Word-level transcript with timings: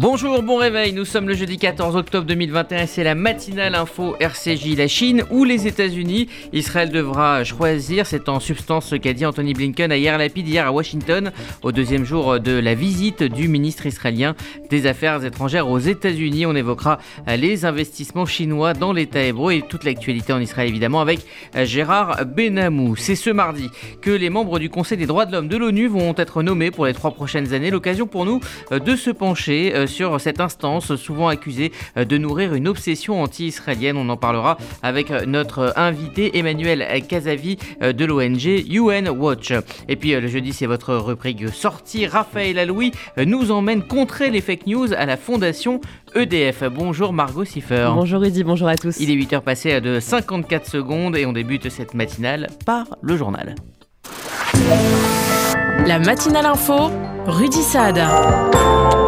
Bonjour, 0.00 0.44
bon 0.44 0.58
réveil, 0.58 0.92
nous 0.92 1.04
sommes 1.04 1.26
le 1.26 1.34
jeudi 1.34 1.58
14 1.58 1.96
octobre 1.96 2.24
2021 2.24 2.82
et 2.82 2.86
c'est 2.86 3.02
la 3.02 3.16
matinale 3.16 3.74
info 3.74 4.14
RCJ 4.20 4.76
la 4.76 4.86
Chine 4.86 5.24
ou 5.32 5.42
les 5.42 5.66
États-Unis. 5.66 6.28
Israël 6.52 6.92
devra 6.92 7.42
choisir, 7.42 8.06
c'est 8.06 8.28
en 8.28 8.38
substance 8.38 8.86
ce 8.86 8.94
qu'a 8.94 9.12
dit 9.12 9.26
Anthony 9.26 9.54
Blinken 9.54 9.90
à 9.90 9.96
hier 9.96 10.16
Lapide 10.16 10.46
hier 10.46 10.68
à 10.68 10.70
Washington 10.70 11.32
au 11.62 11.72
deuxième 11.72 12.04
jour 12.04 12.38
de 12.38 12.52
la 12.52 12.74
visite 12.74 13.24
du 13.24 13.48
ministre 13.48 13.86
israélien 13.86 14.36
des 14.70 14.86
Affaires 14.86 15.24
étrangères 15.24 15.68
aux 15.68 15.80
États-Unis. 15.80 16.46
On 16.46 16.54
évoquera 16.54 16.98
les 17.26 17.64
investissements 17.64 18.24
chinois 18.24 18.74
dans 18.74 18.92
l'État 18.92 19.24
hébreu 19.24 19.54
et 19.54 19.62
toute 19.62 19.82
l'actualité 19.82 20.32
en 20.32 20.40
Israël 20.40 20.68
évidemment 20.68 21.00
avec 21.00 21.26
Gérard 21.64 22.24
Benamou. 22.24 22.94
C'est 22.94 23.16
ce 23.16 23.30
mardi 23.30 23.68
que 24.00 24.12
les 24.12 24.30
membres 24.30 24.60
du 24.60 24.70
Conseil 24.70 24.96
des 24.96 25.06
droits 25.06 25.26
de 25.26 25.32
l'homme 25.32 25.48
de 25.48 25.56
l'ONU 25.56 25.88
vont 25.88 26.14
être 26.16 26.44
nommés 26.44 26.70
pour 26.70 26.86
les 26.86 26.94
trois 26.94 27.10
prochaines 27.10 27.52
années. 27.52 27.70
L'occasion 27.70 28.06
pour 28.06 28.24
nous 28.24 28.38
de 28.70 28.94
se 28.94 29.10
pencher 29.10 29.74
euh, 29.74 29.87
sur 29.88 30.20
cette 30.20 30.40
instance 30.40 30.94
souvent 30.96 31.28
accusée 31.28 31.72
euh, 31.96 32.04
de 32.04 32.18
nourrir 32.18 32.54
une 32.54 32.68
obsession 32.68 33.22
anti-israélienne. 33.22 33.96
On 33.96 34.08
en 34.08 34.16
parlera 34.16 34.58
avec 34.82 35.10
euh, 35.10 35.24
notre 35.26 35.72
invité 35.76 36.38
Emmanuel 36.38 36.86
Kazavi 37.08 37.58
de 37.80 38.04
l'ONG 38.04 38.44
UN 38.44 39.08
Watch. 39.08 39.52
Et 39.88 39.96
puis 39.96 40.12
le 40.12 40.26
jeudi, 40.26 40.52
c'est 40.52 40.66
votre 40.66 40.94
rubrique 40.94 41.48
sortie. 41.48 42.06
Raphaël 42.06 42.58
Aloui 42.58 42.92
nous 43.16 43.50
emmène 43.50 43.82
contrer 43.82 44.30
les 44.30 44.40
fake 44.40 44.66
news 44.66 44.92
à 44.92 45.06
la 45.06 45.16
fondation 45.16 45.80
EDF. 46.14 46.64
Bonjour 46.64 47.12
Margot 47.12 47.44
Siffer. 47.44 47.90
Bonjour 47.94 48.20
Rudy, 48.20 48.44
bonjour 48.44 48.68
à 48.68 48.76
tous. 48.76 48.98
Il 49.00 49.10
est 49.10 49.16
8h 49.16 49.40
passé 49.40 49.80
de 49.80 50.00
54 50.00 50.66
secondes 50.66 51.16
et 51.16 51.26
on 51.26 51.32
débute 51.32 51.68
cette 51.68 51.94
matinale 51.94 52.48
par 52.64 52.86
le 53.00 53.16
journal. 53.16 53.54
La 55.86 55.98
matinale 55.98 56.46
info, 56.46 56.90
Rudy 57.26 57.62
Saad. 57.62 59.07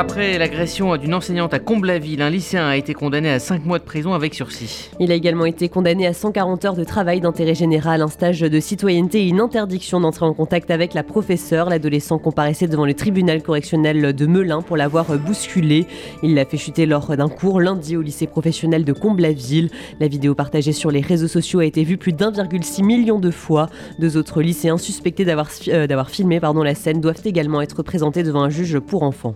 Après 0.00 0.38
l'agression 0.38 0.96
d'une 0.96 1.12
enseignante 1.12 1.52
à 1.54 1.58
Comble-la-Ville, 1.58 2.22
un 2.22 2.30
lycéen 2.30 2.64
a 2.68 2.76
été 2.76 2.94
condamné 2.94 3.30
à 3.30 3.40
5 3.40 3.66
mois 3.66 3.80
de 3.80 3.84
prison 3.84 4.14
avec 4.14 4.32
sursis. 4.32 4.90
Il 5.00 5.10
a 5.10 5.16
également 5.16 5.44
été 5.44 5.68
condamné 5.68 6.06
à 6.06 6.12
140 6.12 6.64
heures 6.66 6.76
de 6.76 6.84
travail 6.84 7.20
d'intérêt 7.20 7.56
général, 7.56 8.00
un 8.00 8.06
stage 8.06 8.38
de 8.38 8.60
citoyenneté 8.60 9.22
et 9.22 9.26
une 9.26 9.40
interdiction 9.40 9.98
d'entrer 9.98 10.24
en 10.24 10.34
contact 10.34 10.70
avec 10.70 10.94
la 10.94 11.02
professeure. 11.02 11.68
L'adolescent 11.68 12.18
comparaissait 12.18 12.68
devant 12.68 12.86
le 12.86 12.94
tribunal 12.94 13.42
correctionnel 13.42 14.12
de 14.12 14.26
Melun 14.26 14.62
pour 14.62 14.76
l'avoir 14.76 15.18
bousculé. 15.18 15.84
Il 16.22 16.36
l'a 16.36 16.44
fait 16.44 16.58
chuter 16.58 16.86
lors 16.86 17.16
d'un 17.16 17.28
cours 17.28 17.60
lundi 17.60 17.96
au 17.96 18.00
lycée 18.00 18.28
professionnel 18.28 18.84
de 18.84 18.92
Comble-la-Ville. 18.92 19.68
La 19.98 20.06
vidéo 20.06 20.36
partagée 20.36 20.70
sur 20.70 20.92
les 20.92 21.00
réseaux 21.00 21.26
sociaux 21.26 21.58
a 21.58 21.64
été 21.64 21.82
vue 21.82 21.96
plus 21.96 22.12
d'1,6 22.12 22.84
million 22.84 23.18
de 23.18 23.32
fois. 23.32 23.68
Deux 23.98 24.16
autres 24.16 24.42
lycéens 24.42 24.78
suspectés 24.78 25.24
d'avoir 25.24 25.48
euh, 25.66 26.04
filmé 26.04 26.38
la 26.40 26.74
scène 26.76 27.00
doivent 27.00 27.22
également 27.24 27.60
être 27.62 27.82
présentés 27.82 28.22
devant 28.22 28.44
un 28.44 28.50
juge 28.50 28.78
pour 28.78 29.02
enfants. 29.02 29.34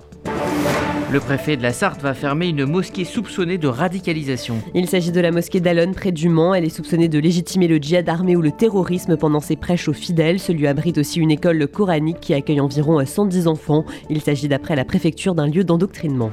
Le 1.12 1.20
préfet 1.20 1.58
de 1.58 1.62
la 1.62 1.74
Sarthe 1.74 2.00
va 2.00 2.14
fermer 2.14 2.48
une 2.48 2.64
mosquée 2.64 3.04
soupçonnée 3.04 3.58
de 3.58 3.68
radicalisation. 3.68 4.62
Il 4.74 4.88
s'agit 4.88 5.12
de 5.12 5.20
la 5.20 5.30
mosquée 5.30 5.60
d'Alonne 5.60 5.94
près 5.94 6.10
du 6.10 6.30
Mans. 6.30 6.54
Elle 6.54 6.64
est 6.64 6.74
soupçonnée 6.74 7.08
de 7.08 7.18
légitimer 7.18 7.68
le 7.68 7.76
djihad 7.76 8.08
armé 8.08 8.34
ou 8.34 8.40
le 8.40 8.50
terrorisme 8.50 9.18
pendant 9.18 9.40
ses 9.40 9.56
prêches 9.56 9.88
aux 9.88 9.92
fidèles. 9.92 10.40
Celui 10.40 10.66
abrite 10.66 10.96
aussi 10.96 11.20
une 11.20 11.30
école 11.30 11.68
coranique 11.68 12.20
qui 12.20 12.32
accueille 12.32 12.62
environ 12.62 13.04
110 13.04 13.46
enfants. 13.46 13.84
Il 14.08 14.22
s'agit 14.22 14.48
d'après 14.48 14.74
la 14.74 14.86
préfecture 14.86 15.34
d'un 15.34 15.48
lieu 15.48 15.64
d'endoctrinement. 15.64 16.30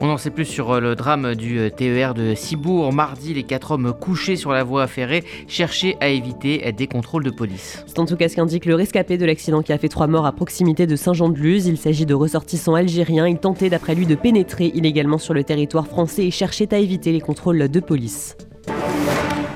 On 0.00 0.08
en 0.10 0.16
sait 0.16 0.30
plus 0.30 0.44
sur 0.44 0.70
euh, 0.70 0.80
le 0.80 0.94
drame 0.94 1.34
du 1.34 1.58
euh, 1.58 1.70
TER 1.70 2.14
de 2.14 2.34
Cibourg. 2.36 2.92
Mardi, 2.92 3.34
les 3.34 3.42
quatre 3.42 3.72
hommes 3.72 3.92
couchés 3.92 4.36
sur 4.36 4.52
la 4.52 4.62
voie 4.62 4.86
ferrée 4.86 5.24
cherchaient 5.48 5.96
à 6.00 6.08
éviter 6.08 6.70
des 6.72 6.86
contrôles 6.86 7.24
de 7.24 7.30
police. 7.30 7.82
C'est 7.88 7.98
en 7.98 8.06
tout 8.06 8.16
cas 8.16 8.28
ce 8.28 8.36
qu'indique 8.36 8.64
le 8.64 8.76
rescapé 8.76 9.18
de 9.18 9.26
l'accident 9.26 9.60
qui 9.60 9.72
a 9.72 9.78
fait 9.78 9.88
trois 9.88 10.06
morts 10.06 10.26
à 10.26 10.32
proximité 10.32 10.86
de 10.86 10.94
Saint-Jean-de-Luz. 10.94 11.66
Il 11.66 11.78
s'agit 11.78 12.06
de 12.06 12.14
ressortissants 12.14 12.74
algériens. 12.74 13.26
Ils 13.26 13.38
tentaient 13.38 13.70
d'après 13.70 13.96
lui 13.96 14.06
de 14.06 14.14
pénétrer 14.14 14.70
illégalement 14.72 15.18
sur 15.18 15.34
le 15.34 15.42
territoire 15.42 15.88
français 15.88 16.26
et 16.26 16.30
cherchaient 16.30 16.72
à 16.72 16.78
éviter 16.78 17.10
les 17.10 17.20
contrôles 17.20 17.68
de 17.68 17.80
police. 17.80 18.36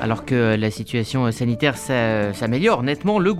Alors 0.02 0.24
que 0.24 0.56
la 0.56 0.72
situation 0.72 1.30
sanitaire 1.30 1.76
s'améliore 1.76 2.82
nettement, 2.82 3.20
le 3.20 3.32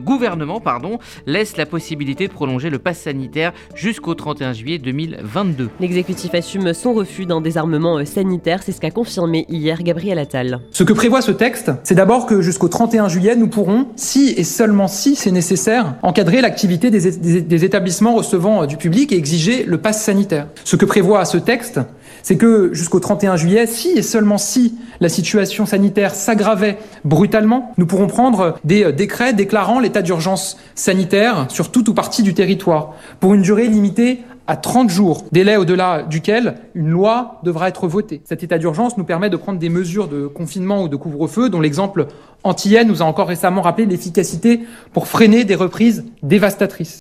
gouvernement 0.00 0.58
pardon, 0.58 0.98
laisse 1.26 1.56
la 1.56 1.64
possibilité 1.64 2.26
de 2.26 2.32
prolonger 2.32 2.70
le 2.70 2.80
pass 2.80 2.98
sanitaire 2.98 3.52
jusqu'au 3.76 4.16
31 4.16 4.52
juillet 4.52 4.78
2022. 4.78 5.70
L'exécutif 5.78 6.34
assume 6.34 6.74
son 6.74 6.92
refus 6.92 7.24
d'un 7.24 7.40
désarmement 7.40 8.04
sanitaire, 8.04 8.64
c'est 8.64 8.72
ce 8.72 8.80
qu'a 8.80 8.90
confirmé 8.90 9.46
hier 9.48 9.80
Gabriel 9.84 10.18
Attal. 10.18 10.58
Ce 10.72 10.82
que 10.82 10.92
prévoit 10.92 11.22
ce 11.22 11.30
texte, 11.30 11.70
c'est 11.84 11.94
d'abord 11.94 12.26
que 12.26 12.40
jusqu'au 12.40 12.66
31 12.66 13.06
juillet, 13.06 13.36
nous 13.36 13.46
pourrons, 13.46 13.86
si 13.94 14.34
et 14.36 14.42
seulement 14.42 14.88
si 14.88 15.14
c'est 15.14 15.30
nécessaire, 15.30 15.94
encadrer 16.02 16.40
l'activité 16.40 16.90
des, 16.90 17.42
des 17.42 17.64
établissements 17.64 18.16
recevant 18.16 18.66
du 18.66 18.76
public 18.76 19.12
et 19.12 19.16
exiger 19.16 19.62
le 19.62 19.78
pass 19.78 20.02
sanitaire. 20.02 20.48
Ce 20.64 20.74
que 20.74 20.84
prévoit 20.84 21.24
ce 21.26 21.38
texte, 21.38 21.78
c'est 22.22 22.36
que 22.36 22.72
jusqu'au 22.72 23.00
31 23.00 23.36
juillet, 23.36 23.66
si 23.66 23.90
et 23.90 24.02
seulement 24.02 24.38
si 24.38 24.76
la 25.00 25.08
situation 25.08 25.66
sanitaire 25.66 26.14
s'aggravait 26.14 26.78
brutalement, 27.04 27.72
nous 27.78 27.86
pourrons 27.86 28.06
prendre 28.06 28.58
des 28.64 28.84
euh, 28.84 28.92
décrets 28.92 29.32
déclarant 29.32 29.80
l'état 29.80 30.02
d'urgence 30.02 30.58
sanitaire 30.74 31.46
sur 31.48 31.70
toute 31.70 31.88
ou 31.88 31.94
partie 31.94 32.22
du 32.22 32.34
territoire, 32.34 32.94
pour 33.20 33.34
une 33.34 33.42
durée 33.42 33.68
limitée 33.68 34.22
à 34.48 34.56
30 34.56 34.88
jours, 34.88 35.24
délai 35.30 35.56
au-delà 35.56 36.04
duquel 36.04 36.54
une 36.74 36.88
loi 36.88 37.38
devra 37.44 37.68
être 37.68 37.86
votée. 37.86 38.22
Cet 38.24 38.42
état 38.42 38.56
d'urgence 38.56 38.96
nous 38.96 39.04
permet 39.04 39.28
de 39.28 39.36
prendre 39.36 39.58
des 39.58 39.68
mesures 39.68 40.08
de 40.08 40.26
confinement 40.26 40.82
ou 40.82 40.88
de 40.88 40.96
couvre-feu 40.96 41.50
dont 41.50 41.60
l'exemple 41.60 42.06
antillais 42.44 42.84
nous 42.84 43.02
a 43.02 43.04
encore 43.04 43.28
récemment 43.28 43.60
rappelé 43.60 43.86
l'efficacité 43.86 44.60
pour 44.94 45.06
freiner 45.06 45.44
des 45.44 45.54
reprises 45.54 46.06
dévastatrices. 46.22 47.00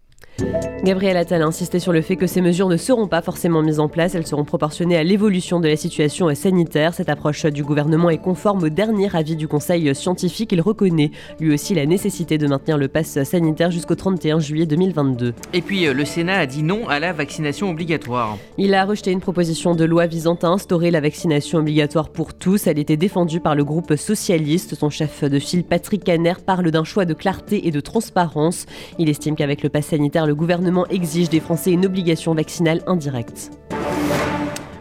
Gabriel 0.83 1.17
Attal 1.17 1.41
a 1.41 1.45
insisté 1.45 1.79
sur 1.79 1.91
le 1.91 2.01
fait 2.01 2.15
que 2.15 2.27
ces 2.27 2.41
mesures 2.41 2.69
ne 2.69 2.77
seront 2.77 3.07
pas 3.07 3.21
forcément 3.21 3.61
mises 3.61 3.79
en 3.79 3.89
place, 3.89 4.15
elles 4.15 4.27
seront 4.27 4.45
proportionnées 4.45 4.95
à 4.95 5.03
l'évolution 5.03 5.59
de 5.59 5.67
la 5.67 5.75
situation 5.75 6.33
sanitaire. 6.35 6.93
Cette 6.93 7.09
approche 7.09 7.45
du 7.45 7.63
gouvernement 7.63 8.09
est 8.09 8.19
conforme 8.19 8.63
au 8.63 8.69
dernier 8.69 9.13
avis 9.15 9.35
du 9.35 9.47
Conseil 9.47 9.93
scientifique. 9.95 10.51
Il 10.51 10.61
reconnaît 10.61 11.11
lui 11.39 11.53
aussi 11.53 11.73
la 11.73 11.85
nécessité 11.85 12.37
de 12.37 12.47
maintenir 12.47 12.77
le 12.77 12.87
pass 12.87 13.21
sanitaire 13.23 13.71
jusqu'au 13.71 13.95
31 13.95 14.39
juillet 14.39 14.65
2022. 14.65 15.33
Et 15.53 15.61
puis 15.61 15.87
euh, 15.87 15.93
le 15.93 16.05
Sénat 16.05 16.39
a 16.39 16.45
dit 16.45 16.63
non 16.63 16.87
à 16.87 16.99
la 16.99 17.11
vaccination 17.11 17.69
obligatoire. 17.69 18.37
Il 18.57 18.73
a 18.75 18.85
rejeté 18.85 19.11
une 19.11 19.19
proposition 19.19 19.75
de 19.75 19.83
loi 19.83 20.05
visant 20.05 20.37
à 20.43 20.47
instaurer 20.47 20.91
la 20.91 21.01
vaccination 21.01 21.59
obligatoire 21.59 22.09
pour 22.09 22.33
tous. 22.33 22.67
Elle 22.67 22.79
était 22.79 22.97
défendue 22.97 23.39
par 23.39 23.55
le 23.55 23.63
groupe 23.63 23.95
socialiste. 23.95 24.75
Son 24.75 24.89
chef 24.89 25.23
de 25.23 25.39
file 25.39 25.63
Patrick 25.63 26.03
Caner 26.03 26.35
parle 26.45 26.69
d'un 26.69 26.83
choix 26.83 27.05
de 27.05 27.13
clarté 27.13 27.67
et 27.67 27.71
de 27.71 27.79
transparence. 27.79 28.67
Il 28.99 29.09
estime 29.09 29.35
qu'avec 29.35 29.63
le 29.63 29.69
pass 29.69 29.87
sanitaire, 29.87 30.26
le 30.27 30.35
gouvernement 30.35 30.85
exige 30.87 31.29
des 31.29 31.39
Français 31.39 31.71
une 31.71 31.85
obligation 31.85 32.35
vaccinale 32.35 32.81
indirecte. 32.85 33.51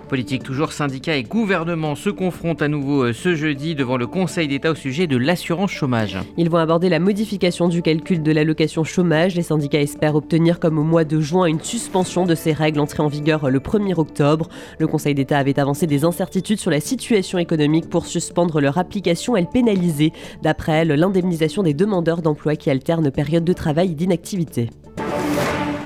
Politique 0.09 0.45
toujours, 0.45 0.73
syndicats 0.73 1.17
et 1.17 1.25
gouvernement 1.25 1.97
se 1.97 2.11
confrontent 2.11 2.63
à 2.63 2.69
nouveau 2.69 3.07
euh, 3.07 3.13
ce 3.13 3.35
jeudi 3.35 3.75
devant 3.75 3.97
le 3.97 4.07
Conseil 4.07 4.47
d'État 4.47 4.71
au 4.71 4.77
sujet 4.77 5.09
de 5.09 5.17
l'assurance 5.17 5.73
chômage. 5.73 6.17
Ils 6.37 6.49
vont 6.49 6.59
aborder 6.59 6.89
la 6.89 7.01
modification 7.01 7.67
du 7.67 7.83
calcul 7.83 8.23
de 8.23 8.31
l'allocation 8.31 8.85
chômage. 8.85 9.35
Les 9.35 9.43
syndicats 9.43 9.81
espèrent 9.81 10.15
obtenir 10.15 10.61
comme 10.61 10.79
au 10.79 10.85
mois 10.85 11.03
de 11.03 11.21
juin 11.21 11.47
une 11.47 11.61
suspension 11.61 12.25
de 12.25 12.37
ces 12.37 12.53
règles 12.53 12.79
entrées 12.79 13.03
en 13.03 13.09
vigueur 13.09 13.51
le 13.51 13.59
1er 13.59 13.99
octobre. 13.99 14.49
Le 14.79 14.87
Conseil 14.87 15.17
d'État 15.17 15.39
avait 15.39 15.59
avancé 15.59 15.89
des 15.89 16.05
incertitudes 16.05 16.61
sur 16.61 16.71
la 16.71 16.81
situation 16.81 17.39
économique 17.39 17.91
pour 17.91 18.07
suspendre 18.07 18.61
leur 18.61 18.79
application. 18.79 19.37
Elle 19.37 19.49
pénalisait, 19.49 20.13
d'après 20.41 20.73
elle, 20.73 20.89
l'indemnisation 20.93 21.65
des 21.65 21.75
demandeurs 21.75 22.23
d'emploi 22.23 22.55
qui 22.55 22.71
alternent 22.71 23.11
période 23.11 23.45
de 23.45 23.53
travail 23.53 23.91
et 23.91 23.95
d'inactivité. 23.97 24.71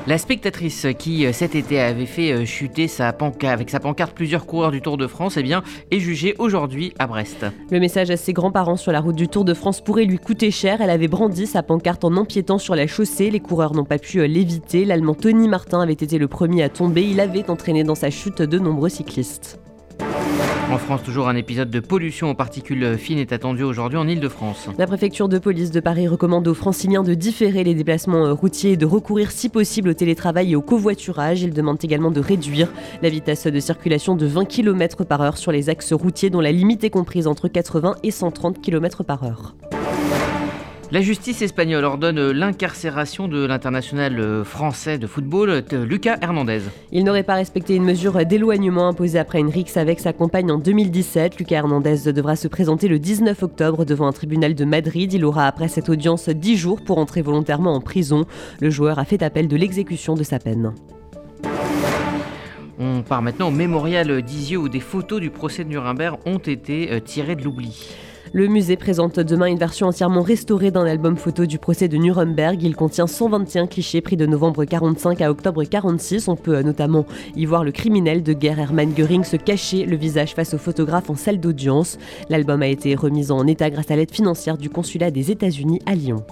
La 0.07 0.17
spectatrice 0.17 0.87
qui 0.99 1.27
euh, 1.27 1.33
cet 1.33 1.55
été 1.55 1.79
avait 1.79 2.07
fait 2.07 2.33
euh, 2.33 2.47
chuter 2.47 2.89
sa 2.89 3.13
pancarte, 3.13 3.53
avec 3.53 3.69
sa 3.69 3.81
pancarte 3.81 4.15
plusieurs 4.15 4.47
coureurs 4.47 4.71
du 4.71 4.81
Tour 4.81 4.97
de 4.97 5.07
France 5.07 5.37
eh 5.37 5.43
bien, 5.43 5.63
est 5.91 6.01
jugée 6.01 6.35
aujourd'hui 6.39 6.95
à 6.99 7.07
Brest. 7.07 7.45
Le 7.71 7.79
message 7.81 8.11
à 8.11 8.17
ses 8.17 8.33
grands-parents 8.33 8.79
sur 8.79 8.93
la 8.93 9.01
route 9.01 9.15
du 9.15 9.29
Tour 9.29 9.45
de 9.45 9.53
France 9.53 9.83
pourrait 9.83 10.07
lui 10.07 10.19
coûter 10.19 10.51
cher. 10.51 10.81
Elle 10.81 10.89
avait 10.89 11.07
brandi 11.07 11.47
sa 11.47 11.63
pancarte 11.63 12.03
en 12.05 12.17
empiétant 12.17 12.57
sur 12.57 12.75
la 12.75 12.87
chaussée. 12.87 13.31
Les 13.31 13.41
coureurs 13.41 13.75
n'ont 13.75 13.85
pas 13.85 13.99
pu 13.99 14.21
euh, 14.21 14.27
l'éviter. 14.27 14.87
L'Allemand 14.87 15.15
Tony 15.15 15.49
Martin 15.49 15.83
avait 15.83 15.93
été 15.93 16.17
le 16.17 16.29
premier 16.29 16.63
à 16.63 16.71
tomber. 16.71 17.03
Il 17.03 17.21
avait 17.21 17.51
entraîné 17.51 17.85
dans 17.85 17.95
sa 17.95 18.09
chute 18.09 18.41
de 18.41 18.59
nombreux 18.59 18.89
cyclistes. 18.89 19.61
En 20.71 20.79
France, 20.79 21.03
toujours 21.03 21.29
un 21.29 21.35
épisode 21.35 21.69
de 21.69 21.81
pollution 21.81 22.31
aux 22.31 22.35
particules 22.35 22.97
fines 22.97 23.19
est 23.19 23.33
attendu 23.33 23.65
aujourd'hui 23.65 23.99
en 23.99 24.07
Ile-de-France. 24.07 24.69
La 24.79 24.87
préfecture 24.87 25.29
de 25.29 25.39
police 25.39 25.73
de 25.73 25.81
Paris 25.81 26.07
recommande 26.07 26.47
aux 26.47 26.55
franciliens 26.55 27.03
de 27.03 27.15
différer 27.15 27.65
les 27.65 27.75
déplacements 27.75 28.33
routiers 28.37 28.73
et 28.73 28.77
de 28.77 28.87
recourir 28.87 29.33
si 29.33 29.49
possible 29.49 29.89
au 29.89 29.95
télétravail 29.95 30.53
et 30.53 30.57
au 30.57 30.63
covoiturage. 30.63 31.43
Il 31.43 31.53
demande 31.53 31.79
également 31.83 32.13
de 32.13 32.21
réduire 32.21 32.69
la 33.03 33.09
vitesse 33.09 33.49
de 33.49 33.59
circulation 33.59 34.15
de 34.15 34.27
20 34.27 34.45
km 34.45 35.03
par 35.05 35.23
heure 35.23 35.39
sur 35.39 35.51
les 35.51 35.69
axes 35.71 35.93
routiers 35.93 36.31
dont 36.31 36.41
la 36.41 36.53
limite 36.53 36.85
est 36.85 36.91
comprise 36.91 37.27
entre 37.27 37.49
80 37.49 37.97
et 38.05 38.13
130 38.13 38.61
km 38.61 39.03
par 39.03 39.25
heure. 39.25 39.57
La 40.93 41.03
justice 41.03 41.41
espagnole 41.41 41.85
ordonne 41.85 42.33
l'incarcération 42.33 43.29
de 43.29 43.47
l'international 43.47 44.45
français 44.45 44.99
de 44.99 45.07
football, 45.07 45.63
Lucas 45.71 46.19
Hernandez. 46.21 46.63
Il 46.91 47.05
n'aurait 47.05 47.23
pas 47.23 47.37
respecté 47.37 47.77
une 47.77 47.85
mesure 47.85 48.27
d'éloignement 48.27 48.89
imposée 48.89 49.21
après 49.21 49.39
une 49.39 49.51
rixe 49.51 49.77
avec 49.77 50.01
sa 50.01 50.13
compagne 50.13 50.51
en 50.51 50.59
2017. 50.59 51.39
Lucas 51.39 51.59
Hernandez 51.59 52.13
devra 52.13 52.35
se 52.35 52.49
présenter 52.49 52.89
le 52.89 52.99
19 52.99 53.41
octobre 53.41 53.85
devant 53.85 54.09
un 54.09 54.13
tribunal 54.13 54.57
de 54.57 54.65
Madrid. 54.65 55.13
Il 55.13 55.25
aura 55.25 55.47
après 55.47 55.69
cette 55.69 55.89
audience 55.89 56.29
10 56.29 56.57
jours 56.57 56.81
pour 56.83 56.99
entrer 56.99 57.23
volontairement 57.23 57.77
en 57.77 57.81
prison. 57.81 58.27
Le 58.61 58.71
joueur 58.71 58.99
a 58.99 59.05
fait 59.05 59.23
appel 59.23 59.47
de 59.47 59.57
l'exécution 59.57 60.15
de 60.15 60.25
sa 60.25 60.41
peine. 60.41 60.75
On 62.81 63.03
part 63.03 63.23
maintenant 63.23 63.49
au 63.49 63.53
mémorial 63.53 64.23
d'Isieux 64.23 64.59
où 64.59 64.69
des 64.69 64.81
photos 64.81 65.21
du 65.21 65.31
procès 65.31 65.63
de 65.63 65.69
Nuremberg 65.69 66.19
ont 66.27 66.39
été 66.39 66.91
euh, 66.91 66.99
tirées 66.99 67.37
de 67.37 67.45
l'oubli. 67.45 67.95
Le 68.33 68.47
musée 68.47 68.77
présente 68.77 69.19
demain 69.19 69.47
une 69.47 69.59
version 69.59 69.89
entièrement 69.89 70.23
restaurée 70.23 70.71
d'un 70.71 70.87
album 70.87 71.17
photo 71.17 71.47
du 71.47 71.59
procès 71.59 71.89
de 71.89 71.97
Nuremberg. 71.97 72.63
Il 72.63 72.77
contient 72.77 73.09
121 73.09 73.67
clichés 73.67 74.01
pris 74.01 74.17
de 74.17 74.25
novembre 74.25 74.65
45 74.65 75.21
à 75.21 75.33
octobre 75.33 75.65
46. 75.65 76.29
On 76.29 76.37
peut 76.37 76.55
euh, 76.55 76.63
notamment 76.63 77.07
y 77.35 77.45
voir 77.45 77.65
le 77.65 77.73
criminel 77.73 78.23
de 78.23 78.33
guerre 78.33 78.61
Hermann 78.61 78.93
Göring 78.95 79.25
se 79.25 79.35
cacher 79.35 79.85
le 79.85 79.97
visage 79.97 80.35
face 80.35 80.55
au 80.55 80.59
photographe 80.59 81.11
en 81.11 81.17
salle 81.17 81.41
d'audience. 81.41 81.99
L'album 82.29 82.63
a 82.63 82.69
été 82.69 82.95
remis 82.95 83.33
en 83.33 83.49
état 83.49 83.69
grâce 83.69 83.91
à 83.91 83.97
l'aide 83.97 84.13
financière 84.13 84.57
du 84.57 84.71
consulat 84.71 85.11
des 85.11 85.33
États-Unis 85.33 85.81
à 85.85 85.97
Lyon. 85.97 86.25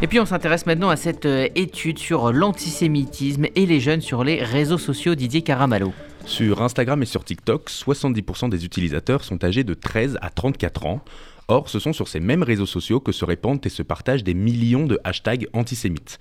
Et 0.00 0.06
puis 0.06 0.18
on 0.18 0.24
s'intéresse 0.24 0.64
maintenant 0.64 0.88
à 0.88 0.96
cette 0.96 1.26
euh, 1.26 1.48
étude 1.56 1.98
sur 1.98 2.32
l'antisémitisme 2.32 3.48
et 3.54 3.66
les 3.66 3.80
jeunes 3.80 4.00
sur 4.00 4.24
les 4.24 4.42
réseaux 4.42 4.78
sociaux 4.78 5.14
Didier 5.14 5.42
Caramallo. 5.42 5.92
Sur 6.28 6.60
Instagram 6.60 7.02
et 7.02 7.06
sur 7.06 7.24
TikTok, 7.24 7.70
70% 7.70 8.50
des 8.50 8.66
utilisateurs 8.66 9.24
sont 9.24 9.42
âgés 9.42 9.64
de 9.64 9.72
13 9.72 10.18
à 10.20 10.28
34 10.28 10.84
ans. 10.84 11.02
Or, 11.48 11.70
ce 11.70 11.78
sont 11.78 11.94
sur 11.94 12.06
ces 12.06 12.20
mêmes 12.20 12.42
réseaux 12.42 12.66
sociaux 12.66 13.00
que 13.00 13.12
se 13.12 13.24
répandent 13.24 13.64
et 13.64 13.70
se 13.70 13.82
partagent 13.82 14.24
des 14.24 14.34
millions 14.34 14.86
de 14.86 15.00
hashtags 15.04 15.48
antisémites. 15.54 16.18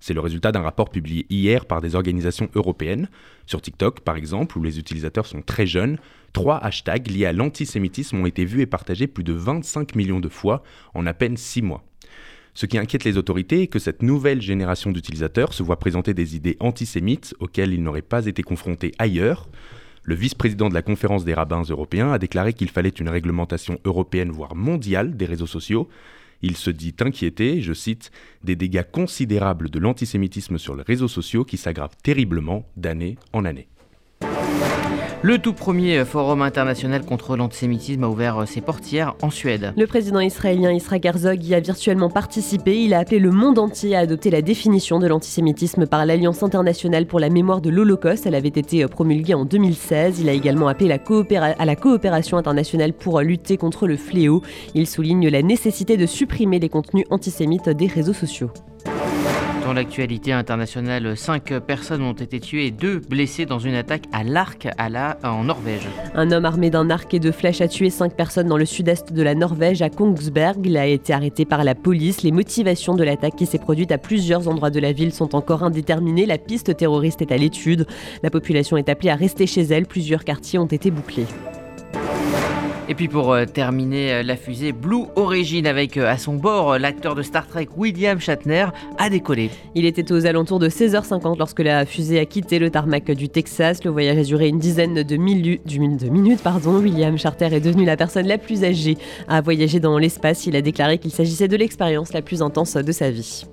C'est 0.00 0.14
le 0.14 0.20
résultat 0.20 0.50
d'un 0.50 0.62
rapport 0.62 0.88
publié 0.88 1.26
hier 1.28 1.66
par 1.66 1.82
des 1.82 1.94
organisations 1.94 2.48
européennes. 2.54 3.10
Sur 3.44 3.60
TikTok, 3.60 4.00
par 4.00 4.16
exemple, 4.16 4.56
où 4.56 4.62
les 4.62 4.78
utilisateurs 4.78 5.26
sont 5.26 5.42
très 5.42 5.66
jeunes, 5.66 5.98
trois 6.32 6.56
hashtags 6.56 7.08
liés 7.08 7.26
à 7.26 7.34
l'antisémitisme 7.34 8.16
ont 8.16 8.26
été 8.26 8.46
vus 8.46 8.62
et 8.62 8.66
partagés 8.66 9.08
plus 9.08 9.24
de 9.24 9.34
25 9.34 9.94
millions 9.94 10.20
de 10.20 10.30
fois 10.30 10.62
en 10.94 11.06
à 11.06 11.12
peine 11.12 11.36
6 11.36 11.60
mois. 11.60 11.84
Ce 12.54 12.66
qui 12.66 12.78
inquiète 12.78 13.04
les 13.04 13.16
autorités 13.16 13.62
est 13.62 13.66
que 13.68 13.78
cette 13.78 14.02
nouvelle 14.02 14.42
génération 14.42 14.90
d'utilisateurs 14.90 15.54
se 15.54 15.62
voit 15.62 15.78
présenter 15.78 16.14
des 16.14 16.36
idées 16.36 16.56
antisémites 16.60 17.34
auxquelles 17.40 17.72
ils 17.72 17.82
n'auraient 17.82 18.02
pas 18.02 18.26
été 18.26 18.42
confrontés 18.42 18.92
ailleurs. 18.98 19.48
Le 20.02 20.14
vice-président 20.14 20.68
de 20.68 20.74
la 20.74 20.82
conférence 20.82 21.24
des 21.24 21.34
rabbins 21.34 21.62
européens 21.62 22.12
a 22.12 22.18
déclaré 22.18 22.52
qu'il 22.52 22.70
fallait 22.70 22.88
une 22.88 23.08
réglementation 23.08 23.78
européenne, 23.84 24.30
voire 24.30 24.56
mondiale, 24.56 25.16
des 25.16 25.26
réseaux 25.26 25.46
sociaux. 25.46 25.88
Il 26.42 26.56
se 26.56 26.70
dit 26.70 26.94
inquiété, 27.00 27.60
je 27.60 27.74
cite, 27.74 28.10
des 28.42 28.56
dégâts 28.56 28.84
considérables 28.90 29.68
de 29.68 29.78
l'antisémitisme 29.78 30.58
sur 30.58 30.74
les 30.74 30.82
réseaux 30.82 31.08
sociaux 31.08 31.44
qui 31.44 31.58
s'aggravent 31.58 31.96
terriblement 32.02 32.66
d'année 32.76 33.16
en 33.32 33.44
année. 33.44 33.68
Le 35.22 35.36
tout 35.36 35.52
premier 35.52 36.02
forum 36.06 36.40
international 36.40 37.04
contre 37.04 37.36
l'antisémitisme 37.36 38.04
a 38.04 38.08
ouvert 38.08 38.48
ses 38.48 38.62
portières 38.62 39.16
en 39.20 39.28
Suède. 39.28 39.74
Le 39.76 39.86
président 39.86 40.20
israélien 40.20 40.72
Israël 40.72 41.02
Herzog 41.04 41.44
y 41.44 41.54
a 41.54 41.60
virtuellement 41.60 42.08
participé. 42.08 42.82
Il 42.82 42.94
a 42.94 43.00
appelé 43.00 43.18
le 43.18 43.30
monde 43.30 43.58
entier 43.58 43.94
à 43.94 43.98
adopter 43.98 44.30
la 44.30 44.40
définition 44.40 44.98
de 44.98 45.06
l'antisémitisme 45.06 45.86
par 45.86 46.06
l'Alliance 46.06 46.42
internationale 46.42 47.04
pour 47.04 47.20
la 47.20 47.28
mémoire 47.28 47.60
de 47.60 47.68
l'Holocauste. 47.68 48.24
Elle 48.24 48.34
avait 48.34 48.48
été 48.48 48.86
promulguée 48.86 49.34
en 49.34 49.44
2016. 49.44 50.20
Il 50.20 50.30
a 50.30 50.32
également 50.32 50.68
appelé 50.68 50.90
à 50.90 51.64
la 51.66 51.76
coopération 51.76 52.38
internationale 52.38 52.94
pour 52.94 53.20
lutter 53.20 53.58
contre 53.58 53.86
le 53.86 53.98
fléau. 53.98 54.40
Il 54.74 54.86
souligne 54.86 55.28
la 55.28 55.42
nécessité 55.42 55.98
de 55.98 56.06
supprimer 56.06 56.58
les 56.60 56.70
contenus 56.70 57.04
antisémites 57.10 57.68
des 57.68 57.88
réseaux 57.88 58.14
sociaux. 58.14 58.50
Dans 59.70 59.74
l'actualité 59.74 60.32
internationale, 60.32 61.16
5 61.16 61.60
personnes 61.60 62.02
ont 62.02 62.12
été 62.12 62.40
tuées 62.40 62.66
et 62.66 62.70
2 62.72 62.98
blessées 63.08 63.46
dans 63.46 63.60
une 63.60 63.76
attaque 63.76 64.02
à 64.10 64.24
l'arc 64.24 64.66
à 64.78 64.88
la, 64.88 65.16
en 65.22 65.44
Norvège. 65.44 65.86
Un 66.16 66.32
homme 66.32 66.44
armé 66.44 66.70
d'un 66.70 66.90
arc 66.90 67.14
et 67.14 67.20
de 67.20 67.30
flèches 67.30 67.60
a 67.60 67.68
tué 67.68 67.88
5 67.88 68.16
personnes 68.16 68.48
dans 68.48 68.56
le 68.56 68.64
sud-est 68.64 69.12
de 69.12 69.22
la 69.22 69.36
Norvège, 69.36 69.80
à 69.80 69.88
Kongsberg. 69.88 70.66
Il 70.66 70.76
a 70.76 70.86
été 70.86 71.12
arrêté 71.12 71.44
par 71.44 71.62
la 71.62 71.76
police. 71.76 72.24
Les 72.24 72.32
motivations 72.32 72.96
de 72.96 73.04
l'attaque 73.04 73.36
qui 73.36 73.46
s'est 73.46 73.58
produite 73.58 73.92
à 73.92 73.98
plusieurs 73.98 74.48
endroits 74.48 74.70
de 74.70 74.80
la 74.80 74.90
ville 74.90 75.12
sont 75.12 75.36
encore 75.36 75.62
indéterminées. 75.62 76.26
La 76.26 76.38
piste 76.38 76.76
terroriste 76.76 77.22
est 77.22 77.30
à 77.30 77.36
l'étude. 77.36 77.86
La 78.24 78.30
population 78.30 78.76
est 78.76 78.88
appelée 78.88 79.10
à 79.10 79.14
rester 79.14 79.46
chez 79.46 79.62
elle. 79.62 79.86
Plusieurs 79.86 80.24
quartiers 80.24 80.58
ont 80.58 80.66
été 80.66 80.90
bouclés. 80.90 81.26
Et 82.90 82.94
puis 82.96 83.06
pour 83.06 83.32
euh, 83.32 83.44
terminer, 83.44 84.14
euh, 84.14 84.22
la 84.24 84.34
fusée 84.34 84.72
Blue 84.72 85.04
Origin 85.14 85.64
avec 85.64 85.96
euh, 85.96 86.10
à 86.10 86.18
son 86.18 86.34
bord 86.34 86.76
l'acteur 86.76 87.14
de 87.14 87.22
Star 87.22 87.46
Trek 87.46 87.68
William 87.76 88.18
Shatner 88.18 88.66
a 88.98 89.08
décollé. 89.08 89.50
Il 89.76 89.84
était 89.84 90.10
aux 90.10 90.26
alentours 90.26 90.58
de 90.58 90.68
16h50 90.68 91.38
lorsque 91.38 91.60
la 91.60 91.86
fusée 91.86 92.18
a 92.18 92.24
quitté 92.24 92.58
le 92.58 92.68
tarmac 92.68 93.08
du 93.12 93.28
Texas. 93.28 93.84
Le 93.84 93.92
voyage 93.92 94.18
a 94.18 94.24
duré 94.24 94.48
une 94.48 94.58
dizaine 94.58 94.94
de, 94.94 95.02
de 95.04 95.16
minutes. 95.16 96.42
Pardon. 96.42 96.80
William 96.80 97.16
Shatner 97.16 97.54
est 97.54 97.60
devenu 97.60 97.84
la 97.84 97.96
personne 97.96 98.26
la 98.26 98.38
plus 98.38 98.64
âgée 98.64 98.98
à 99.28 99.40
voyager 99.40 99.78
dans 99.78 99.96
l'espace. 99.96 100.46
Il 100.46 100.56
a 100.56 100.60
déclaré 100.60 100.98
qu'il 100.98 101.12
s'agissait 101.12 101.46
de 101.46 101.56
l'expérience 101.56 102.12
la 102.12 102.22
plus 102.22 102.42
intense 102.42 102.74
de 102.74 102.90
sa 102.90 103.12
vie. 103.12 103.44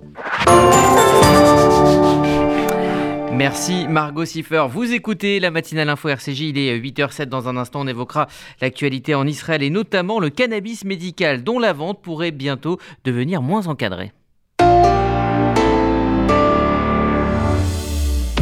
Merci 3.31 3.87
Margot 3.87 4.25
Siffer. 4.25 4.65
Vous 4.69 4.93
écoutez 4.93 5.39
la 5.39 5.51
matinale 5.51 5.89
info 5.89 6.09
RCJ, 6.09 6.41
il 6.41 6.57
est 6.57 6.79
8h07 6.79 7.25
dans 7.25 7.47
un 7.47 7.57
instant, 7.57 7.81
on 7.81 7.87
évoquera 7.87 8.27
l'actualité 8.61 9.15
en 9.15 9.27
Israël 9.27 9.61
et 9.63 9.69
notamment 9.69 10.19
le 10.19 10.29
cannabis 10.29 10.85
médical 10.85 11.43
dont 11.43 11.59
la 11.59 11.73
vente 11.73 12.01
pourrait 12.01 12.31
bientôt 12.31 12.79
devenir 13.03 13.41
moins 13.41 13.67
encadrée. 13.67 14.11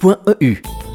Point.eu 0.00 0.56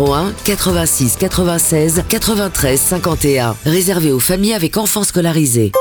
01 0.00 0.32
86 0.44 1.16
96 1.16 2.04
93 2.08 2.80
51 2.80 3.56
réservé 3.66 4.12
aux 4.12 4.20
familles 4.20 4.54
avec 4.54 4.76
enfants 4.76 5.04
scolarisés. 5.04 5.72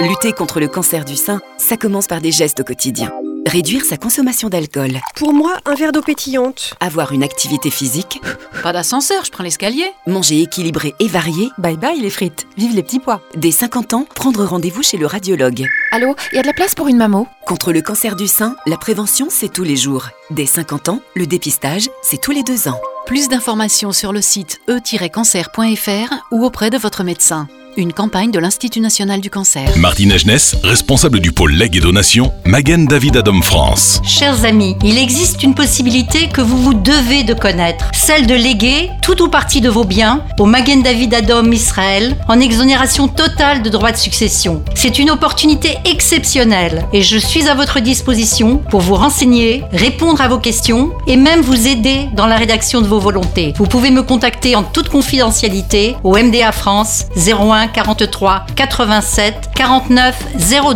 Lutter 0.00 0.32
contre 0.32 0.60
le 0.60 0.68
cancer 0.68 1.04
du 1.04 1.16
sein, 1.16 1.40
ça 1.58 1.76
commence 1.76 2.06
par 2.06 2.20
des 2.20 2.32
gestes 2.32 2.60
au 2.60 2.64
quotidien. 2.64 3.10
Réduire 3.46 3.84
sa 3.84 3.96
consommation 3.96 4.48
d'alcool. 4.48 4.98
Pour 5.14 5.32
moi, 5.32 5.58
un 5.66 5.76
verre 5.76 5.92
d'eau 5.92 6.02
pétillante. 6.02 6.74
Avoir 6.80 7.12
une 7.12 7.22
activité 7.22 7.70
physique. 7.70 8.20
Pas 8.64 8.72
d'ascenseur, 8.72 9.24
je 9.24 9.30
prends 9.30 9.44
l'escalier. 9.44 9.86
Manger 10.08 10.42
équilibré 10.42 10.96
et 10.98 11.06
varié. 11.06 11.50
Bye 11.56 11.76
bye 11.76 12.00
les 12.00 12.10
frites. 12.10 12.48
Vive 12.56 12.74
les 12.74 12.82
petits 12.82 12.98
pois. 12.98 13.20
Dès 13.36 13.52
50 13.52 13.94
ans, 13.94 14.04
prendre 14.16 14.44
rendez-vous 14.44 14.82
chez 14.82 14.96
le 14.96 15.06
radiologue. 15.06 15.64
Allô, 15.92 16.16
il 16.32 16.36
y 16.36 16.38
a 16.40 16.42
de 16.42 16.48
la 16.48 16.54
place 16.54 16.74
pour 16.74 16.88
une 16.88 16.96
mammo 16.96 17.28
Contre 17.46 17.72
le 17.72 17.82
cancer 17.82 18.16
du 18.16 18.26
sein, 18.26 18.56
la 18.66 18.76
prévention, 18.76 19.28
c'est 19.30 19.52
tous 19.52 19.62
les 19.62 19.76
jours. 19.76 20.08
Dès 20.30 20.46
50 20.46 20.88
ans, 20.88 21.00
le 21.14 21.28
dépistage, 21.28 21.88
c'est 22.02 22.20
tous 22.20 22.32
les 22.32 22.42
deux 22.42 22.66
ans. 22.66 22.80
Plus 23.06 23.28
d'informations 23.28 23.92
sur 23.92 24.12
le 24.12 24.22
site 24.22 24.60
e-cancer.fr 24.68 26.14
ou 26.32 26.44
auprès 26.44 26.70
de 26.70 26.78
votre 26.78 27.04
médecin. 27.04 27.46
Une 27.76 27.92
campagne 27.92 28.30
de 28.30 28.38
l'Institut 28.38 28.80
national 28.80 29.20
du 29.20 29.30
cancer. 29.30 29.76
Martine 29.76 30.12
Agenès, 30.12 30.56
responsable 30.62 31.20
du 31.20 31.32
pôle 31.32 31.52
legs 31.52 31.76
et 31.76 31.80
donation, 31.80 32.32
Magen 32.44 32.86
David 32.86 33.18
Adam 33.18 33.42
France. 33.42 34.00
Chers 34.04 34.44
amis, 34.44 34.76
il 34.82 34.98
existe 34.98 35.42
une 35.42 35.54
possibilité 35.54 36.28
que 36.28 36.40
vous 36.40 36.56
vous 36.56 36.74
devez 36.74 37.22
de 37.22 37.34
connaître, 37.34 37.90
celle 37.92 38.26
de 38.26 38.34
léguer 38.34 38.90
tout 39.02 39.22
ou 39.22 39.28
partie 39.28 39.60
de 39.60 39.68
vos 39.68 39.84
biens 39.84 40.24
au 40.38 40.46
Magen 40.46 40.82
David 40.82 41.14
Adam 41.14 41.50
Israël 41.52 42.16
en 42.28 42.40
exonération 42.40 43.08
totale 43.08 43.62
de 43.62 43.68
droits 43.68 43.92
de 43.92 43.96
succession. 43.96 44.62
C'est 44.74 44.98
une 44.98 45.10
opportunité 45.10 45.76
exceptionnelle 45.84 46.86
et 46.92 47.02
je 47.02 47.18
suis 47.18 47.48
à 47.48 47.54
votre 47.54 47.80
disposition 47.80 48.58
pour 48.70 48.80
vous 48.80 48.94
renseigner, 48.94 49.64
répondre 49.72 50.20
à 50.20 50.28
vos 50.28 50.38
questions 50.38 50.92
et 51.06 51.16
même 51.16 51.42
vous 51.42 51.68
aider 51.68 52.08
dans 52.14 52.26
la 52.26 52.36
rédaction 52.36 52.80
de 52.80 52.86
vos 52.86 53.00
volontés. 53.00 53.52
Vous 53.56 53.66
pouvez 53.66 53.90
me 53.90 54.02
contacter 54.02 54.56
en 54.56 54.62
toute 54.62 54.88
confidentialité 54.88 55.96
au 56.02 56.16
MDA 56.16 56.52
France 56.52 57.06
01 57.16 57.65
43 57.68 58.46
87 58.54 59.50
49 59.54 60.16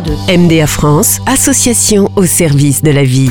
02. 0.04 0.12
MDA 0.36 0.66
France, 0.66 1.20
association 1.26 2.10
au 2.16 2.26
service 2.26 2.82
de 2.82 2.90
la 2.90 3.04
vie. 3.04 3.30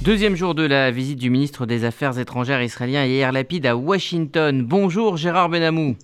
Deuxième 0.00 0.34
jour 0.34 0.54
de 0.54 0.62
la 0.62 0.90
visite 0.90 1.18
du 1.18 1.28
ministre 1.28 1.66
des 1.66 1.84
Affaires 1.84 2.18
étrangères 2.18 2.62
israélien 2.62 3.04
Yair 3.04 3.32
Lapid 3.32 3.66
à 3.66 3.76
Washington. 3.76 4.62
Bonjour 4.62 5.18
Gérard 5.18 5.50
Benamou. 5.50 5.94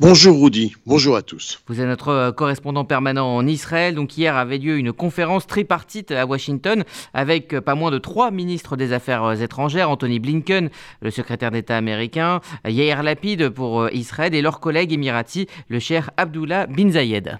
Bonjour 0.00 0.42
Rudy, 0.42 0.74
bonjour 0.84 1.16
à 1.16 1.22
tous. 1.22 1.62
Vous 1.66 1.80
êtes 1.80 1.86
notre 1.86 2.08
euh, 2.08 2.30
correspondant 2.30 2.84
permanent 2.84 3.34
en 3.34 3.46
Israël. 3.46 3.94
Donc 3.94 4.18
hier 4.18 4.36
avait 4.36 4.58
lieu 4.58 4.76
une 4.76 4.92
conférence 4.92 5.46
tripartite 5.46 6.10
à 6.10 6.26
Washington 6.26 6.84
avec 7.14 7.54
euh, 7.54 7.62
pas 7.62 7.74
moins 7.74 7.90
de 7.90 7.96
trois 7.96 8.30
ministres 8.30 8.76
des 8.76 8.92
Affaires 8.92 9.24
euh, 9.24 9.36
étrangères, 9.36 9.88
Anthony 9.88 10.18
Blinken, 10.18 10.68
le 11.00 11.10
secrétaire 11.10 11.52
d'État 11.52 11.78
américain, 11.78 12.42
Yair 12.66 13.02
Lapid 13.02 13.48
pour 13.48 13.88
Israël 13.88 14.34
et 14.34 14.42
leur 14.42 14.60
collègue 14.60 14.92
émirati, 14.92 15.46
le 15.68 15.78
cher 15.78 16.10
Abdullah 16.18 16.66
bin 16.66 16.90
Zayed. 16.90 17.38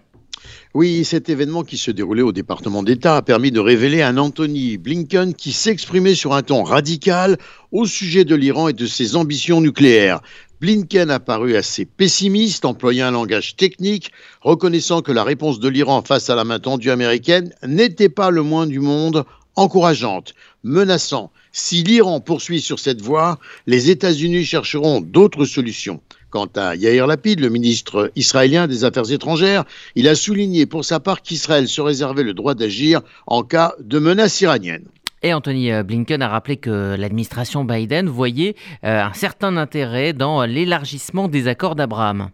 Oui, 0.75 1.04
cet 1.04 1.28
événement 1.28 1.64
qui 1.64 1.76
se 1.76 1.90
déroulait 1.90 2.22
au 2.22 2.32
département 2.32 2.82
d'État 2.82 3.16
a 3.16 3.22
permis 3.22 3.50
de 3.50 3.61
révéler 3.61 4.02
un 4.02 4.16
Anthony 4.16 4.78
Blinken 4.78 5.34
qui 5.34 5.52
s'exprimait 5.52 6.14
sur 6.14 6.32
un 6.32 6.42
ton 6.42 6.62
radical 6.62 7.37
au 7.72 7.87
sujet 7.87 8.25
de 8.25 8.34
l'Iran 8.34 8.68
et 8.68 8.72
de 8.72 8.87
ses 8.87 9.16
ambitions 9.16 9.61
nucléaires. 9.61 10.20
Blinken 10.62 11.11
a 11.11 11.20
paru 11.20 11.56
assez 11.56 11.84
pessimiste, 11.84 12.64
employant 12.64 13.08
un 13.08 13.11
langage 13.11 13.56
technique, 13.56 14.12
reconnaissant 14.40 15.02
que 15.02 15.12
la 15.12 15.25
réponse 15.25 15.58
de 15.58 15.68
l'Iran 15.68 16.02
face 16.02 16.30
à 16.30 16.37
la 16.37 16.44
main 16.44 16.61
tendue 16.61 16.90
américaine 16.90 17.52
n'était 17.66 18.08
pas 18.08 18.30
le 18.30 18.42
moins 18.42 18.66
du 18.66 18.80
monde 18.80 19.25
encourageante, 19.56 20.34
menaçant. 20.62 21.30
Si 21.50 21.82
l'Iran 21.82 22.20
poursuit 22.20 22.61
sur 22.61 22.78
cette 22.78 23.02
voie, 23.02 23.38
les 23.66 23.90
États-Unis 23.90 24.44
chercheront 24.44 25.00
d'autres 25.00 25.44
solutions. 25.44 26.00
Quant 26.33 26.49
à 26.57 26.77
Yair 26.77 27.07
Lapid, 27.07 27.41
le 27.41 27.51
ministre 27.51 28.11
israélien 28.17 28.67
des 28.67 28.85
Affaires 28.85 29.12
étrangères, 29.12 29.65
il 29.97 30.09
a 30.09 30.15
souligné 30.15 30.65
pour 30.65 30.83
sa 30.83 30.99
part 30.99 31.21
qu'Israël 31.21 31.69
se 31.69 31.83
réservait 31.83 32.23
le 32.23 32.33
droit 32.33 32.55
d'agir 32.55 33.03
en 33.27 33.43
cas 33.43 33.75
de 33.81 33.99
menace 33.99 34.41
iranienne. 34.41 34.87
Et 35.23 35.35
Anthony 35.35 35.71
euh, 35.71 35.83
Blinken 35.83 36.23
a 36.23 36.29
rappelé 36.29 36.57
que 36.57 36.97
l'administration 36.99 37.67
Biden 37.67 38.09
voyait 38.09 38.57
euh, 38.83 39.03
un 39.03 39.12
certain 39.12 39.59
intérêt 39.59 40.15
dans 40.15 40.47
l'élargissement 40.47 41.29
des 41.29 41.49
accords 41.49 41.77
d'Abraham. 41.77 42.31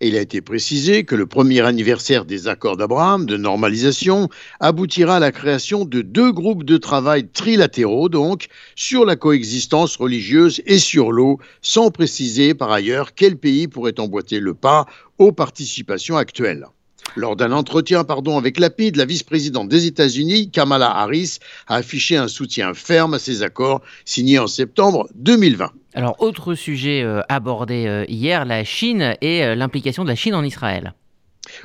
Il 0.00 0.16
a 0.16 0.20
été 0.20 0.40
précisé 0.40 1.04
que 1.04 1.14
le 1.14 1.26
premier 1.26 1.60
anniversaire 1.60 2.24
des 2.24 2.48
accords 2.48 2.76
d'Abraham 2.76 3.26
de 3.26 3.36
normalisation 3.36 4.28
aboutira 4.60 5.16
à 5.16 5.20
la 5.20 5.32
création 5.32 5.84
de 5.84 6.02
deux 6.02 6.32
groupes 6.32 6.64
de 6.64 6.76
travail 6.76 7.28
trilatéraux, 7.28 8.08
donc, 8.08 8.46
sur 8.74 9.04
la 9.04 9.16
coexistence 9.16 9.96
religieuse 9.96 10.60
et 10.66 10.78
sur 10.78 11.12
l'eau, 11.12 11.38
sans 11.62 11.90
préciser 11.90 12.54
par 12.54 12.70
ailleurs 12.72 13.14
quel 13.14 13.36
pays 13.36 13.68
pourrait 13.68 13.98
emboîter 13.98 14.40
le 14.40 14.54
pas 14.54 14.86
aux 15.18 15.32
participations 15.32 16.16
actuelles. 16.16 16.66
Lors 17.14 17.36
d'un 17.36 17.52
entretien 17.52 18.04
pardon, 18.04 18.36
avec 18.36 18.58
Lapide, 18.58 18.96
la 18.96 19.04
vice-présidente 19.04 19.68
des 19.68 19.86
États-Unis, 19.86 20.50
Kamala 20.50 20.90
Harris, 20.90 21.38
a 21.66 21.76
affiché 21.76 22.16
un 22.16 22.28
soutien 22.28 22.74
ferme 22.74 23.14
à 23.14 23.18
ces 23.18 23.42
accords 23.42 23.80
signés 24.04 24.38
en 24.38 24.46
septembre 24.46 25.08
2020. 25.14 25.70
Alors, 25.96 26.16
autre 26.18 26.54
sujet 26.54 27.02
euh, 27.02 27.22
abordé 27.30 27.86
euh, 27.86 28.04
hier, 28.06 28.44
la 28.44 28.64
Chine 28.64 29.16
et 29.22 29.42
euh, 29.42 29.54
l'implication 29.54 30.04
de 30.04 30.10
la 30.10 30.14
Chine 30.14 30.34
en 30.34 30.44
Israël. 30.44 30.92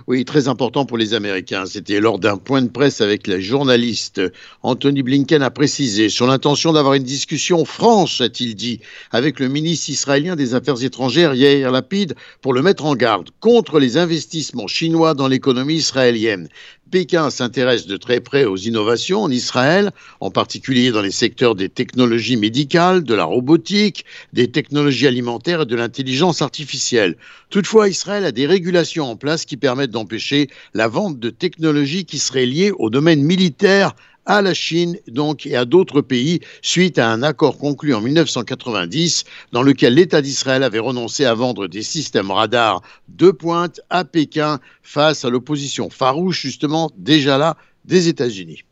Oui, 0.08 0.24
très 0.24 0.48
important 0.48 0.86
pour 0.86 0.98
les 0.98 1.14
Américains. 1.14 1.66
C'était 1.66 2.00
lors 2.00 2.18
d'un 2.18 2.38
point 2.38 2.62
de 2.62 2.70
presse 2.70 3.02
avec 3.02 3.28
la 3.28 3.42
journaliste. 3.42 4.22
Anthony 4.64 5.04
Blinken 5.04 5.42
a 5.42 5.50
précisé 5.50 6.08
son 6.08 6.30
intention 6.30 6.72
d'avoir 6.72 6.94
une 6.94 7.04
discussion 7.04 7.66
franche, 7.66 8.22
a-t-il 8.22 8.56
dit, 8.56 8.80
avec 9.12 9.40
le 9.40 9.50
ministre 9.50 9.90
israélien 9.90 10.38
des 10.38 10.56
Affaires 10.56 10.82
étrangères 10.82 11.34
Yair 11.34 11.72
Lapid 11.72 12.16
pour 12.42 12.54
le 12.54 12.62
mettre 12.62 12.86
en 12.86 12.96
garde 12.96 13.32
contre 13.42 13.80
les 13.80 13.98
investissements 13.98 14.68
chinois 14.68 15.14
dans 15.14 15.28
l'économie 15.28 15.76
israélienne. 15.76 16.48
Pékin 16.92 17.30
s'intéresse 17.30 17.88
de 17.88 17.96
très 17.96 18.20
près 18.20 18.44
aux 18.44 18.58
innovations 18.58 19.24
en 19.24 19.32
Israël, 19.32 19.92
en 20.20 20.30
particulier 20.30 20.92
dans 20.92 21.02
les 21.02 21.12
secteurs 21.12 21.56
des 21.56 21.70
technologies 21.70 22.36
médicales, 22.36 23.04
de 23.04 23.14
la 23.16 23.24
robotique, 23.24 24.06
des 24.34 24.52
technologies 24.52 25.08
alimentaires 25.08 25.62
et 25.62 25.66
de 25.66 25.76
l'intelligence 25.76 26.42
artificielle. 26.42 27.16
Toutefois, 27.50 27.88
Israël 27.88 28.26
a 28.26 28.34
des 28.34 28.46
régulations 28.46 29.10
en 29.10 29.16
place 29.16 29.46
qui 29.46 29.56
permettent 29.56 29.92
d'empêcher 29.92 30.50
la 30.74 30.90
vente 30.90 31.18
de 31.18 31.30
technologies 31.30 32.06
qui 32.06 32.20
seraient 32.20 32.46
liées 32.46 32.72
au 32.78 32.90
domaine 32.90 33.24
militaire 33.24 33.96
à 34.26 34.42
la 34.42 34.54
Chine 34.54 34.98
donc 35.08 35.46
et 35.46 35.56
à 35.56 35.66
d'autres 35.66 36.02
pays 36.02 36.42
suite 36.62 37.00
à 37.00 37.10
un 37.10 37.24
accord 37.24 37.58
conclu 37.58 37.94
en 37.94 38.02
1990 38.02 39.24
dans 39.52 39.64
lequel 39.64 39.96
l'État 39.96 40.22
d'Israël 40.22 40.64
avait 40.64 40.80
renoncé 40.80 41.26
à 41.26 41.34
vendre 41.34 41.68
des 41.68 41.84
systèmes 41.84 42.32
radars 42.32 42.82
de 43.10 43.32
pointe 43.32 43.82
à 43.90 44.06
Pékin 44.06 44.60
face 44.84 45.26
à 45.26 45.30
l'opposition 45.30 45.90
farouche 45.90 46.42
justement 46.42 46.92
déjà 46.98 47.38
là 47.38 47.58
des 47.86 48.08
États-Unis. 48.08 48.64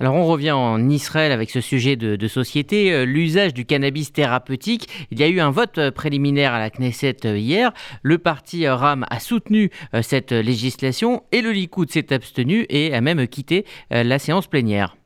Alors 0.00 0.14
on 0.14 0.26
revient 0.26 0.52
en 0.52 0.88
Israël 0.88 1.32
avec 1.32 1.50
ce 1.50 1.60
sujet 1.60 1.96
de, 1.96 2.28
société, 2.28 2.92
euh, 2.92 3.04
l'usage 3.04 3.54
du 3.54 3.64
cannabis 3.64 4.12
thérapeutique. 4.12 4.88
Il 5.10 5.18
y 5.18 5.22
a 5.22 5.28
eu 5.28 5.40
un 5.40 5.50
vote 5.50 5.78
euh, 5.78 5.90
préliminaire 5.90 6.52
à 6.52 6.58
la 6.58 6.70
Knesset 6.70 7.24
euh, 7.24 7.38
hier. 7.38 7.72
Le 8.02 8.18
parti 8.18 8.68
RAM 8.68 9.06
a 9.10 9.20
soutenu 9.20 9.70
cette 10.02 10.32
législation 10.32 11.22
et 11.32 11.40
le 11.40 11.52
Likoud 11.52 11.90
s'est 11.90 12.12
abstenu 12.12 12.66
et 12.68 12.94
a 12.94 13.00
même 13.00 13.26
quitté 13.26 13.64
la 13.90 14.18
séance 14.18 14.46
plénière. 14.46 14.96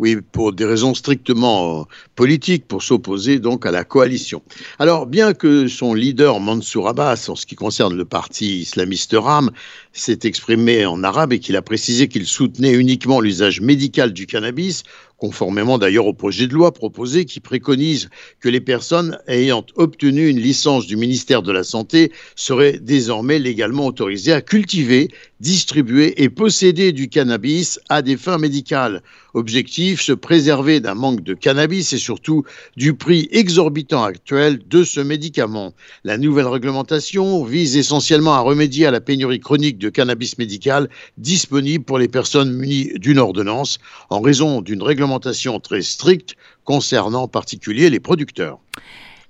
Oui, 0.00 0.16
pour 0.32 0.54
des 0.54 0.64
raisons 0.64 0.94
strictement 0.94 1.86
politiques, 2.16 2.66
pour 2.66 2.82
s'opposer 2.82 3.38
donc 3.38 3.66
à 3.66 3.70
la 3.70 3.84
coalition. 3.84 4.40
Alors, 4.78 5.04
bien 5.04 5.34
que 5.34 5.68
son 5.68 5.92
leader 5.92 6.40
Mansour 6.40 6.88
Abbas, 6.88 7.26
en 7.28 7.36
ce 7.36 7.44
qui 7.44 7.54
concerne 7.54 7.94
le 7.94 8.06
parti 8.06 8.60
islamiste 8.60 9.14
RAM, 9.14 9.50
s'est 9.92 10.20
exprimé 10.22 10.86
en 10.86 11.04
arabe 11.04 11.34
et 11.34 11.38
qu'il 11.38 11.54
a 11.54 11.60
précisé 11.60 12.08
qu'il 12.08 12.24
soutenait 12.24 12.72
uniquement 12.72 13.20
l'usage 13.20 13.60
médical 13.60 14.14
du 14.14 14.26
cannabis, 14.26 14.84
conformément 15.20 15.76
d'ailleurs 15.76 16.06
au 16.06 16.14
projet 16.14 16.46
de 16.46 16.54
loi 16.54 16.72
proposé 16.72 17.26
qui 17.26 17.40
préconise 17.40 18.08
que 18.40 18.48
les 18.48 18.60
personnes 18.60 19.18
ayant 19.28 19.64
obtenu 19.76 20.28
une 20.28 20.40
licence 20.40 20.86
du 20.86 20.96
ministère 20.96 21.42
de 21.42 21.52
la 21.52 21.62
Santé 21.62 22.10
seraient 22.36 22.78
désormais 22.80 23.38
légalement 23.38 23.86
autorisées 23.86 24.32
à 24.32 24.40
cultiver, 24.40 25.10
distribuer 25.38 26.22
et 26.22 26.30
posséder 26.30 26.92
du 26.92 27.08
cannabis 27.08 27.78
à 27.90 28.00
des 28.00 28.16
fins 28.16 28.38
médicales. 28.38 29.02
Objectif, 29.34 30.00
se 30.00 30.12
préserver 30.12 30.80
d'un 30.80 30.94
manque 30.94 31.22
de 31.22 31.34
cannabis 31.34 31.92
et 31.92 31.98
surtout 31.98 32.42
du 32.76 32.94
prix 32.94 33.28
exorbitant 33.30 34.02
actuel 34.02 34.58
de 34.68 34.82
ce 34.82 35.00
médicament. 35.00 35.72
La 36.02 36.18
nouvelle 36.18 36.48
réglementation 36.48 37.44
vise 37.44 37.76
essentiellement 37.76 38.34
à 38.34 38.40
remédier 38.40 38.86
à 38.86 38.90
la 38.90 39.00
pénurie 39.00 39.38
chronique 39.38 39.78
de 39.78 39.88
cannabis 39.88 40.38
médical 40.38 40.88
disponible 41.16 41.84
pour 41.84 41.98
les 41.98 42.08
personnes 42.08 42.52
munies 42.52 42.90
d'une 42.96 43.18
ordonnance 43.18 43.78
en 44.08 44.20
raison 44.20 44.62
d'une 44.62 44.82
réglementation 44.82 45.09
très 45.18 45.82
stricte 45.82 46.36
concernant 46.64 47.22
en 47.22 47.28
particulier 47.28 47.90
les 47.90 48.00
producteurs. 48.00 48.58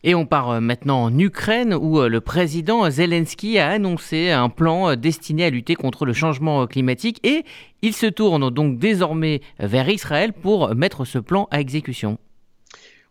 Et 0.02 0.14
on 0.14 0.24
part 0.24 0.50
euh, 0.50 0.60
maintenant 0.60 1.04
en 1.04 1.18
Ukraine 1.18 1.74
où 1.74 2.00
euh, 2.00 2.08
le 2.08 2.22
président 2.22 2.88
Zelensky 2.88 3.58
a 3.58 3.68
annoncé 3.68 4.30
un 4.30 4.48
plan 4.48 4.90
euh, 4.90 4.96
destiné 4.96 5.44
à 5.44 5.50
lutter 5.50 5.74
contre 5.74 6.06
le 6.06 6.14
changement 6.14 6.66
climatique 6.66 7.20
et 7.22 7.44
il 7.82 7.92
se 7.92 8.06
tourne 8.06 8.50
donc 8.50 8.78
désormais 8.78 9.42
vers 9.58 9.88
Israël 9.90 10.32
pour 10.32 10.74
mettre 10.74 11.04
ce 11.04 11.18
plan 11.18 11.48
à 11.50 11.60
exécution. 11.60 12.18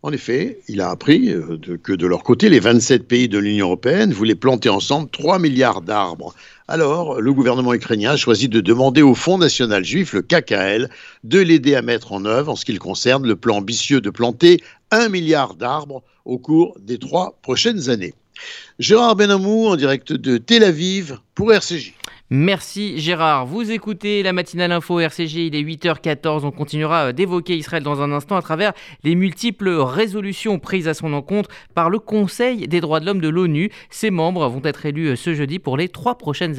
En 0.01 0.11
effet, 0.13 0.59
il 0.69 0.79
a 0.79 0.89
appris 0.89 1.33
que 1.83 1.91
de 1.91 2.07
leur 2.07 2.23
côté, 2.23 2.47
les 2.47 2.61
27 2.61 3.05
pays 3.05 3.27
de 3.27 3.37
l'Union 3.37 3.65
européenne 3.65 4.13
voulaient 4.13 4.33
planter 4.33 4.69
ensemble 4.69 5.09
3 5.09 5.39
milliards 5.39 5.81
d'arbres. 5.81 6.33
Alors, 6.71 7.19
le 7.19 7.33
gouvernement 7.33 7.73
ukrainien 7.73 8.11
a 8.11 8.15
choisi 8.15 8.47
de 8.47 8.61
demander 8.61 9.01
au 9.01 9.15
Fonds 9.15 9.39
national 9.39 9.83
juif, 9.83 10.13
le 10.13 10.21
KKL, 10.21 10.87
de 11.23 11.39
l'aider 11.39 11.73
à 11.73 11.81
mettre 11.81 12.11
en 12.11 12.25
œuvre, 12.25 12.51
en 12.51 12.55
ce 12.55 12.63
qui 12.63 12.77
concerne, 12.77 13.25
le 13.25 13.35
plan 13.35 13.57
ambitieux 13.57 14.01
de 14.01 14.11
planter 14.11 14.61
1 14.91 15.09
milliard 15.09 15.55
d'arbres 15.55 16.03
au 16.25 16.37
cours 16.37 16.77
des 16.79 16.99
trois 16.99 17.39
prochaines 17.41 17.89
années. 17.89 18.13
Gérard 18.77 19.15
Benamou 19.15 19.65
en 19.65 19.77
direct 19.77 20.13
de 20.13 20.37
Tel 20.37 20.63
Aviv 20.63 21.17
pour 21.33 21.51
RCJ. 21.51 21.95
Merci 22.31 22.99
Gérard. 22.99 23.47
Vous 23.47 23.71
écoutez 23.71 24.21
la 24.21 24.33
matinale 24.33 24.71
info 24.71 24.99
RCG, 24.99 25.47
il 25.47 25.55
est 25.55 25.63
8h14. 25.63 26.45
On 26.45 26.51
continuera 26.51 27.07
euh, 27.07 27.11
d'évoquer 27.11 27.57
Israël 27.57 27.81
dans 27.81 28.03
un 28.03 28.11
instant 28.11 28.35
à 28.35 28.43
travers 28.43 28.73
les 29.03 29.15
multiples 29.15 29.69
résolutions 29.69 30.59
prises 30.59 30.87
à 30.87 30.93
son 30.93 31.13
encontre 31.13 31.49
par 31.73 31.89
le 31.89 31.97
Conseil 31.97 32.67
des 32.67 32.81
droits 32.81 32.99
de 32.99 33.07
l'homme 33.07 33.19
de 33.19 33.29
l'ONU. 33.29 33.71
Ses 33.89 34.11
membres 34.11 34.47
vont 34.47 34.61
être 34.63 34.85
élus 34.85 35.07
euh, 35.07 35.15
ce 35.15 35.33
jeudi 35.33 35.57
pour 35.57 35.75
les 35.75 35.89
trois 35.89 36.19
prochaines 36.19 36.58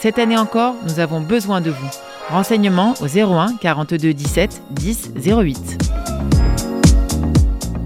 Cette 0.00 0.18
année 0.18 0.36
encore, 0.36 0.74
nous 0.84 1.00
avons 1.00 1.20
besoin 1.20 1.60
de 1.60 1.70
vous. 1.70 1.90
Renseignements 2.28 2.94
au 3.00 3.06
01 3.06 3.56
42 3.60 4.12
17 4.12 4.62
10 4.72 5.10
08. 5.24 6.05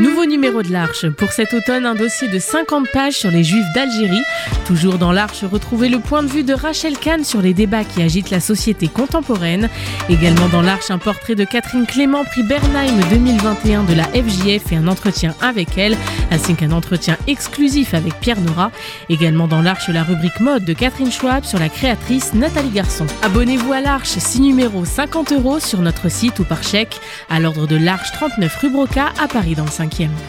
Nouveau 0.00 0.24
numéro 0.26 0.62
de 0.62 0.72
l'Arche. 0.72 1.08
Pour 1.10 1.30
cet 1.30 1.54
automne, 1.54 1.86
un 1.86 1.94
dossier 1.94 2.26
de 2.26 2.40
50 2.40 2.88
pages 2.92 3.14
sur 3.14 3.30
les 3.30 3.44
Juifs 3.44 3.64
d'Algérie. 3.76 4.22
Toujours 4.66 4.98
dans 4.98 5.12
l'Arche, 5.12 5.44
retrouvez 5.44 5.88
le 5.88 6.00
point 6.00 6.24
de 6.24 6.28
vue 6.28 6.42
de 6.42 6.52
Rachel 6.52 6.98
Kahn 6.98 7.22
sur 7.22 7.40
les 7.40 7.54
débats 7.54 7.84
qui 7.84 8.02
agitent 8.02 8.30
la 8.30 8.40
société 8.40 8.88
contemporaine. 8.88 9.68
Également 10.08 10.48
dans 10.48 10.62
l'Arche, 10.62 10.90
un 10.90 10.98
portrait 10.98 11.36
de 11.36 11.44
Catherine 11.44 11.86
Clément, 11.86 12.24
prix 12.24 12.42
Bernheim 12.42 12.98
2021 13.10 13.84
de 13.84 13.94
la 13.94 14.04
FJF 14.04 14.72
et 14.72 14.76
un 14.76 14.88
entretien 14.88 15.34
avec 15.40 15.78
elle, 15.78 15.96
ainsi 16.32 16.56
qu'un 16.56 16.72
entretien 16.72 17.16
exclusif 17.28 17.94
avec 17.94 18.14
Pierre 18.18 18.40
Nora. 18.40 18.72
Également 19.08 19.46
dans 19.46 19.62
l'Arche, 19.62 19.88
la 19.88 20.02
rubrique 20.02 20.40
mode 20.40 20.64
de 20.64 20.72
Catherine 20.72 21.12
Schwab 21.12 21.44
sur 21.44 21.60
la 21.60 21.68
créatrice 21.68 22.34
Nathalie 22.34 22.70
Garçon. 22.70 23.06
Abonnez-vous 23.22 23.72
à 23.72 23.80
l'Arche, 23.80 24.18
6 24.18 24.40
numéros, 24.40 24.84
50 24.84 25.32
euros 25.32 25.60
sur 25.60 25.80
notre 25.80 26.10
site 26.10 26.40
ou 26.40 26.44
par 26.44 26.64
chèque 26.64 26.98
à 27.30 27.38
l'ordre 27.38 27.68
de 27.68 27.76
l'Arche 27.76 28.10
39 28.12 28.56
rue 28.56 28.70
Broca 28.70 29.12
à 29.22 29.28
Paris 29.28 29.54
dans 29.54 29.64
le 29.64 29.70
5 29.70 29.83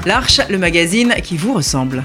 L'Arche, 0.05 0.41
le 0.49 0.57
magazine 0.57 1.15
qui 1.23 1.37
vous 1.37 1.53
ressemble. 1.53 2.03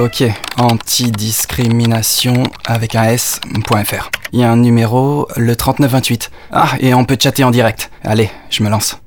Ok, 0.00 0.24
antidiscrimination 0.58 2.42
avec 2.66 2.96
un 2.96 3.04
S.fr. 3.04 4.10
Il 4.32 4.40
y 4.40 4.42
a 4.42 4.50
un 4.50 4.56
numéro, 4.56 5.28
le 5.36 5.54
3928. 5.54 6.30
Ah, 6.50 6.70
et 6.80 6.94
on 6.94 7.04
peut 7.04 7.16
chatter 7.20 7.44
en 7.44 7.52
direct. 7.52 7.90
Allez, 8.02 8.28
je 8.50 8.64
me 8.64 8.68
lance. 8.68 8.98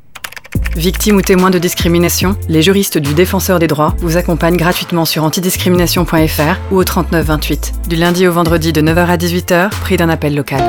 Victime 0.76 1.18
ou 1.18 1.22
témoin 1.22 1.50
de 1.50 1.60
discrimination, 1.60 2.38
les 2.48 2.62
juristes 2.62 2.98
du 2.98 3.13
Défenseur 3.13 3.60
des 3.60 3.68
droits 3.68 3.96
vous 4.00 4.16
accompagnent 4.16 4.56
gratuitement 4.56 5.04
sur 5.04 5.24
antidiscrimination.fr 5.24 6.72
ou 6.72 6.78
au 6.78 6.84
3928. 6.84 7.74
Du 7.90 7.98
lundi 7.98 8.26
au 8.28 8.32
vendredi 8.32 8.72
de 8.72 8.82
9h 8.82 9.08
à 9.08 9.18
18h, 9.18 9.70
prix 9.70 9.98
d'un 9.98 10.10
appel 10.10 10.36
local. 10.36 10.63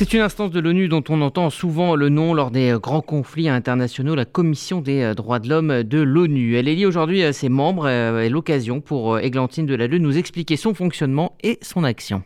C'est 0.00 0.14
une 0.14 0.22
instance 0.22 0.50
de 0.50 0.60
l'ONU 0.60 0.88
dont 0.88 1.04
on 1.10 1.20
entend 1.20 1.50
souvent 1.50 1.94
le 1.94 2.08
nom 2.08 2.32
lors 2.32 2.50
des 2.50 2.74
grands 2.80 3.02
conflits 3.02 3.50
internationaux, 3.50 4.14
la 4.14 4.24
Commission 4.24 4.80
des 4.80 5.12
droits 5.14 5.40
de 5.40 5.50
l'homme 5.50 5.82
de 5.82 6.00
l'ONU. 6.00 6.56
Elle 6.56 6.68
est 6.68 6.74
liée 6.74 6.86
aujourd'hui 6.86 7.22
à 7.22 7.34
ses 7.34 7.50
membres 7.50 7.86
et 7.86 8.30
l'occasion 8.30 8.80
pour 8.80 9.18
Églantine 9.18 9.66
Delalleux 9.66 9.98
de 9.98 10.02
nous 10.02 10.16
expliquer 10.16 10.56
son 10.56 10.72
fonctionnement 10.72 11.36
et 11.42 11.58
son 11.60 11.84
action. 11.84 12.22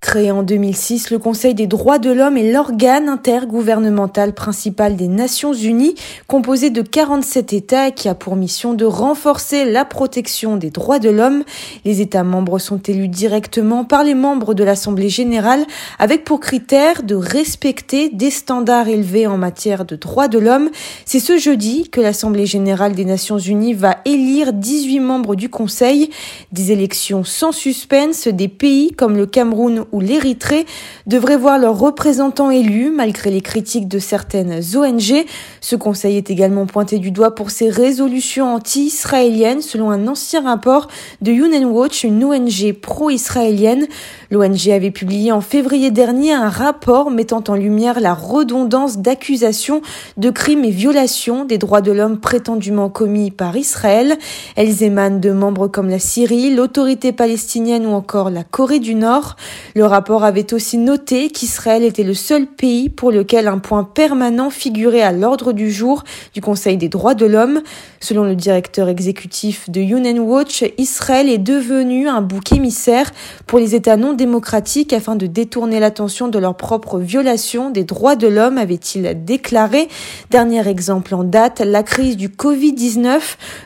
Créé 0.00 0.30
en 0.30 0.44
2006, 0.44 1.10
le 1.10 1.18
Conseil 1.18 1.54
des 1.54 1.66
droits 1.66 1.98
de 1.98 2.12
l'homme 2.12 2.36
est 2.36 2.52
l'organe 2.52 3.08
intergouvernemental 3.08 4.32
principal 4.32 4.94
des 4.94 5.08
Nations 5.08 5.52
Unies, 5.52 5.96
composé 6.28 6.70
de 6.70 6.82
47 6.82 7.52
États 7.52 7.90
qui 7.90 8.08
a 8.08 8.14
pour 8.14 8.36
mission 8.36 8.74
de 8.74 8.84
renforcer 8.84 9.64
la 9.64 9.84
protection 9.84 10.56
des 10.56 10.70
droits 10.70 11.00
de 11.00 11.10
l'homme. 11.10 11.42
Les 11.84 12.00
États 12.00 12.22
membres 12.22 12.60
sont 12.60 12.78
élus 12.78 13.08
directement 13.08 13.84
par 13.84 14.04
les 14.04 14.14
membres 14.14 14.54
de 14.54 14.62
l'Assemblée 14.62 15.08
générale 15.08 15.66
avec 15.98 16.22
pour 16.22 16.38
critère 16.38 17.02
de 17.02 17.16
respecter 17.16 18.08
des 18.08 18.30
standards 18.30 18.86
élevés 18.86 19.26
en 19.26 19.36
matière 19.36 19.84
de 19.84 19.96
droits 19.96 20.28
de 20.28 20.38
l'homme. 20.38 20.70
C'est 21.06 21.18
ce 21.18 21.38
jeudi 21.38 21.88
que 21.90 22.00
l'Assemblée 22.00 22.46
générale 22.46 22.94
des 22.94 23.04
Nations 23.04 23.38
Unies 23.38 23.74
va 23.74 23.96
élire 24.04 24.52
18 24.52 25.00
membres 25.00 25.34
du 25.34 25.48
Conseil. 25.48 26.10
Des 26.52 26.70
élections 26.70 27.24
sans 27.24 27.50
suspense 27.50 28.28
des 28.28 28.48
pays 28.48 28.92
comme 28.92 29.16
le 29.16 29.26
Cameroun 29.26 29.86
ou 29.92 30.00
l'Érythrée 30.00 30.66
devraient 31.06 31.36
voir 31.36 31.58
leurs 31.58 31.78
représentants 31.78 32.50
élus 32.50 32.90
malgré 32.90 33.30
les 33.30 33.40
critiques 33.40 33.88
de 33.88 33.98
certaines 33.98 34.60
ONG. 34.74 35.24
Ce 35.60 35.76
conseil 35.76 36.16
est 36.16 36.30
également 36.30 36.66
pointé 36.66 36.98
du 36.98 37.10
doigt 37.10 37.34
pour 37.34 37.50
ses 37.50 37.70
résolutions 37.70 38.54
anti-israéliennes 38.54 39.62
selon 39.62 39.90
un 39.90 40.08
ancien 40.08 40.42
rapport 40.42 40.88
de 41.20 41.32
UN 41.32 41.64
Watch, 41.66 42.04
une 42.04 42.24
ONG 42.24 42.72
pro-israélienne. 42.80 43.86
L'ONG 44.30 44.68
avait 44.68 44.90
publié 44.90 45.32
en 45.32 45.40
février 45.40 45.90
dernier 45.90 46.34
un 46.34 46.50
rapport 46.50 47.10
mettant 47.10 47.42
en 47.48 47.54
lumière 47.54 47.98
la 47.98 48.12
redondance 48.12 48.98
d'accusations 48.98 49.80
de 50.18 50.28
crimes 50.28 50.64
et 50.64 50.70
violations 50.70 51.46
des 51.46 51.56
droits 51.56 51.80
de 51.80 51.92
l'homme 51.92 52.18
prétendument 52.18 52.90
commis 52.90 53.30
par 53.30 53.56
Israël. 53.56 54.18
Elles 54.54 54.82
émanent 54.82 55.18
de 55.18 55.30
membres 55.30 55.66
comme 55.68 55.88
la 55.88 55.98
Syrie, 55.98 56.54
l'autorité 56.54 57.12
palestinienne 57.12 57.86
ou 57.86 57.92
encore 57.92 58.28
la 58.28 58.44
Corée 58.44 58.80
du 58.80 58.94
Nord. 58.94 59.36
Le 59.74 59.86
rapport 59.86 60.24
avait 60.24 60.52
aussi 60.52 60.76
noté 60.76 61.30
qu'Israël 61.30 61.82
était 61.82 62.02
le 62.02 62.12
seul 62.12 62.46
pays 62.46 62.90
pour 62.90 63.10
lequel 63.10 63.48
un 63.48 63.58
point 63.58 63.84
permanent 63.84 64.50
figurait 64.50 65.00
à 65.00 65.12
l'ordre 65.12 65.54
du 65.54 65.70
jour 65.70 66.04
du 66.34 66.42
Conseil 66.42 66.76
des 66.76 66.90
droits 66.90 67.14
de 67.14 67.24
l'homme. 67.24 67.62
Selon 68.00 68.24
le 68.24 68.36
directeur 68.36 68.90
exécutif 68.90 69.70
de 69.70 69.80
UN 69.80 70.18
Watch, 70.18 70.64
Israël 70.76 71.30
est 71.30 71.38
devenu 71.38 72.08
un 72.08 72.20
bouc 72.20 72.52
émissaire 72.52 73.10
pour 73.46 73.58
les 73.58 73.74
États 73.74 73.96
non 73.96 74.17
démocratique 74.18 74.92
afin 74.92 75.16
de 75.16 75.26
détourner 75.26 75.80
l'attention 75.80 76.28
de 76.28 76.38
leur 76.38 76.58
propre 76.58 76.98
violation 76.98 77.70
des 77.70 77.84
droits 77.84 78.16
de 78.16 78.28
l'homme, 78.28 78.58
avait-il 78.58 79.24
déclaré. 79.24 79.88
Dernier 80.30 80.68
exemple 80.68 81.14
en 81.14 81.24
date, 81.24 81.60
la 81.60 81.82
crise 81.82 82.18
du 82.18 82.28
Covid-19. 82.28 83.20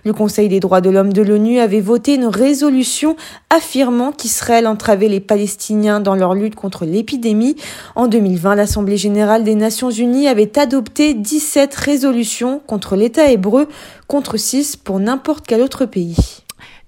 Le 0.05 0.13
Conseil 0.13 0.49
des 0.49 0.61
droits 0.61 0.81
de 0.81 0.91
l'homme 0.91 1.13
de 1.13 1.23
l'ONU 1.23 1.59
avait 1.59 1.81
voté 1.81 2.15
une 2.15 2.27
résolution 2.27 3.17
affirmant 3.51 4.13
qu'Israël 4.13 4.69
entravait 4.69 5.09
les 5.09 5.19
Palestiniens 5.19 5.99
dans 5.99 6.15
leur 6.15 6.35
lutte 6.35 6.55
contre 6.55 6.85
l'épidémie. 6.85 7.57
En 7.97 8.07
2020, 8.07 8.55
l'Assemblée 8.55 8.97
générale 8.97 9.43
des 9.43 9.57
Nations 9.57 9.91
unies 9.91 10.29
avait 10.29 10.57
adopté 10.59 11.15
17 11.15 11.75
résolutions 11.75 12.61
contre 12.67 12.95
l'État 12.95 13.31
hébreu, 13.31 13.67
contre 14.07 14.37
6 14.37 14.77
pour 14.77 15.01
n'importe 15.01 15.47
quel 15.47 15.63
autre 15.63 15.87
pays. 15.87 16.42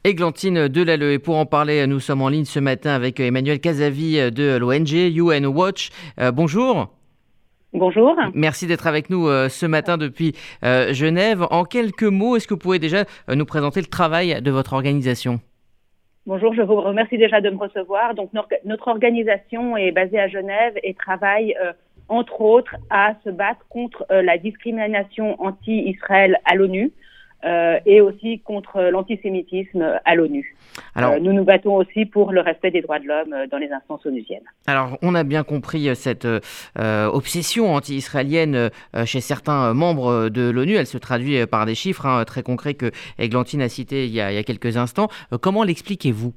Églantine 0.06 0.68
Delalleux. 0.68 1.12
Et 1.12 1.18
pour 1.18 1.38
en 1.38 1.46
parler, 1.46 1.86
nous 1.86 1.98
sommes 1.98 2.20
en 2.20 2.28
ligne 2.28 2.44
ce 2.44 2.60
matin 2.60 2.90
avec 2.90 3.20
Emmanuel 3.20 3.58
Casavi 3.58 4.30
de 4.30 4.58
l'ONG 4.58 4.92
UN 4.92 5.46
Watch. 5.46 5.88
Euh, 6.20 6.30
bonjour. 6.30 6.88
Bonjour. 7.72 8.14
Merci 8.34 8.66
d'être 8.66 8.86
avec 8.86 9.08
nous 9.08 9.28
euh, 9.28 9.48
ce 9.48 9.64
matin 9.64 9.96
depuis 9.96 10.34
euh, 10.62 10.92
Genève. 10.92 11.46
En 11.50 11.64
quelques 11.64 12.02
mots, 12.02 12.36
est-ce 12.36 12.46
que 12.46 12.52
vous 12.52 12.60
pouvez 12.60 12.78
déjà 12.78 13.04
nous 13.34 13.46
présenter 13.46 13.80
le 13.80 13.86
travail 13.86 14.42
de 14.42 14.50
votre 14.50 14.74
organisation? 14.74 15.40
Bonjour, 16.26 16.52
je 16.52 16.60
vous 16.60 16.82
remercie 16.82 17.16
déjà 17.16 17.40
de 17.40 17.48
me 17.48 17.56
recevoir. 17.56 18.14
Donc 18.14 18.30
notre 18.66 18.88
organisation 18.88 19.78
est 19.78 19.90
basée 19.90 20.20
à 20.20 20.28
Genève 20.28 20.74
et 20.82 20.92
travaille 20.92 21.56
entre 22.08 22.42
autres 22.42 22.76
à 22.90 23.14
se 23.24 23.30
battre 23.30 23.66
contre 23.70 24.06
la 24.10 24.36
discrimination 24.36 25.42
anti-Israël 25.42 26.38
à 26.44 26.56
l'ONU. 26.56 26.92
Euh, 27.44 27.78
et 27.84 28.00
aussi 28.00 28.40
contre 28.40 28.80
l'antisémitisme 28.84 30.00
à 30.06 30.14
l'ONU. 30.14 30.56
Euh, 30.96 31.18
nous 31.18 31.34
nous 31.34 31.44
battons 31.44 31.74
aussi 31.74 32.06
pour 32.06 32.32
le 32.32 32.40
respect 32.40 32.70
des 32.70 32.80
droits 32.80 32.98
de 32.98 33.06
l'homme 33.06 33.34
euh, 33.34 33.46
dans 33.46 33.58
les 33.58 33.70
instances 33.70 34.06
onusiennes. 34.06 34.44
Alors, 34.66 34.96
on 35.02 35.14
a 35.14 35.24
bien 35.24 35.42
compris 35.42 35.94
cette 35.94 36.26
obsession 36.76 37.74
anti-israélienne 37.74 38.70
chez 39.04 39.20
certains 39.20 39.74
membres 39.74 40.30
de 40.30 40.48
l'ONU. 40.48 40.74
Elle 40.76 40.86
se 40.86 40.96
traduit 40.96 41.44
par 41.46 41.66
des 41.66 41.74
chiffres 41.74 42.06
hein, 42.06 42.24
très 42.24 42.42
concrets 42.42 42.74
que 42.74 42.90
Eglantine 43.18 43.60
a 43.60 43.68
cités 43.68 44.06
il 44.06 44.14
y 44.14 44.22
a, 44.22 44.32
il 44.32 44.36
y 44.36 44.38
a 44.38 44.42
quelques 44.42 44.78
instants. 44.78 45.08
comment 45.42 45.64
l'expliquez-vous? 45.64 46.32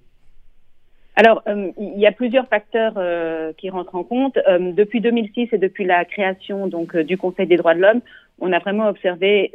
Alors, 1.15 1.41
il 1.48 2.00
y 2.00 2.06
a 2.06 2.12
plusieurs 2.12 2.48
facteurs 2.48 2.96
qui 3.56 3.70
rentrent 3.70 3.96
en 3.96 4.04
compte. 4.04 4.38
depuis 4.60 5.00
2006 5.00 5.50
et 5.54 5.58
depuis 5.58 5.86
la 5.86 6.04
création 6.04 6.67
donc 6.67 6.98
du 6.98 7.17
Conseil 7.17 7.48
des 7.48 7.58
droits 7.58 7.76
de 7.76 7.80
l'homme, 7.80 8.02
on 8.39 8.52
a 8.52 8.60
vraiment 8.60 8.88
observé 8.89 9.52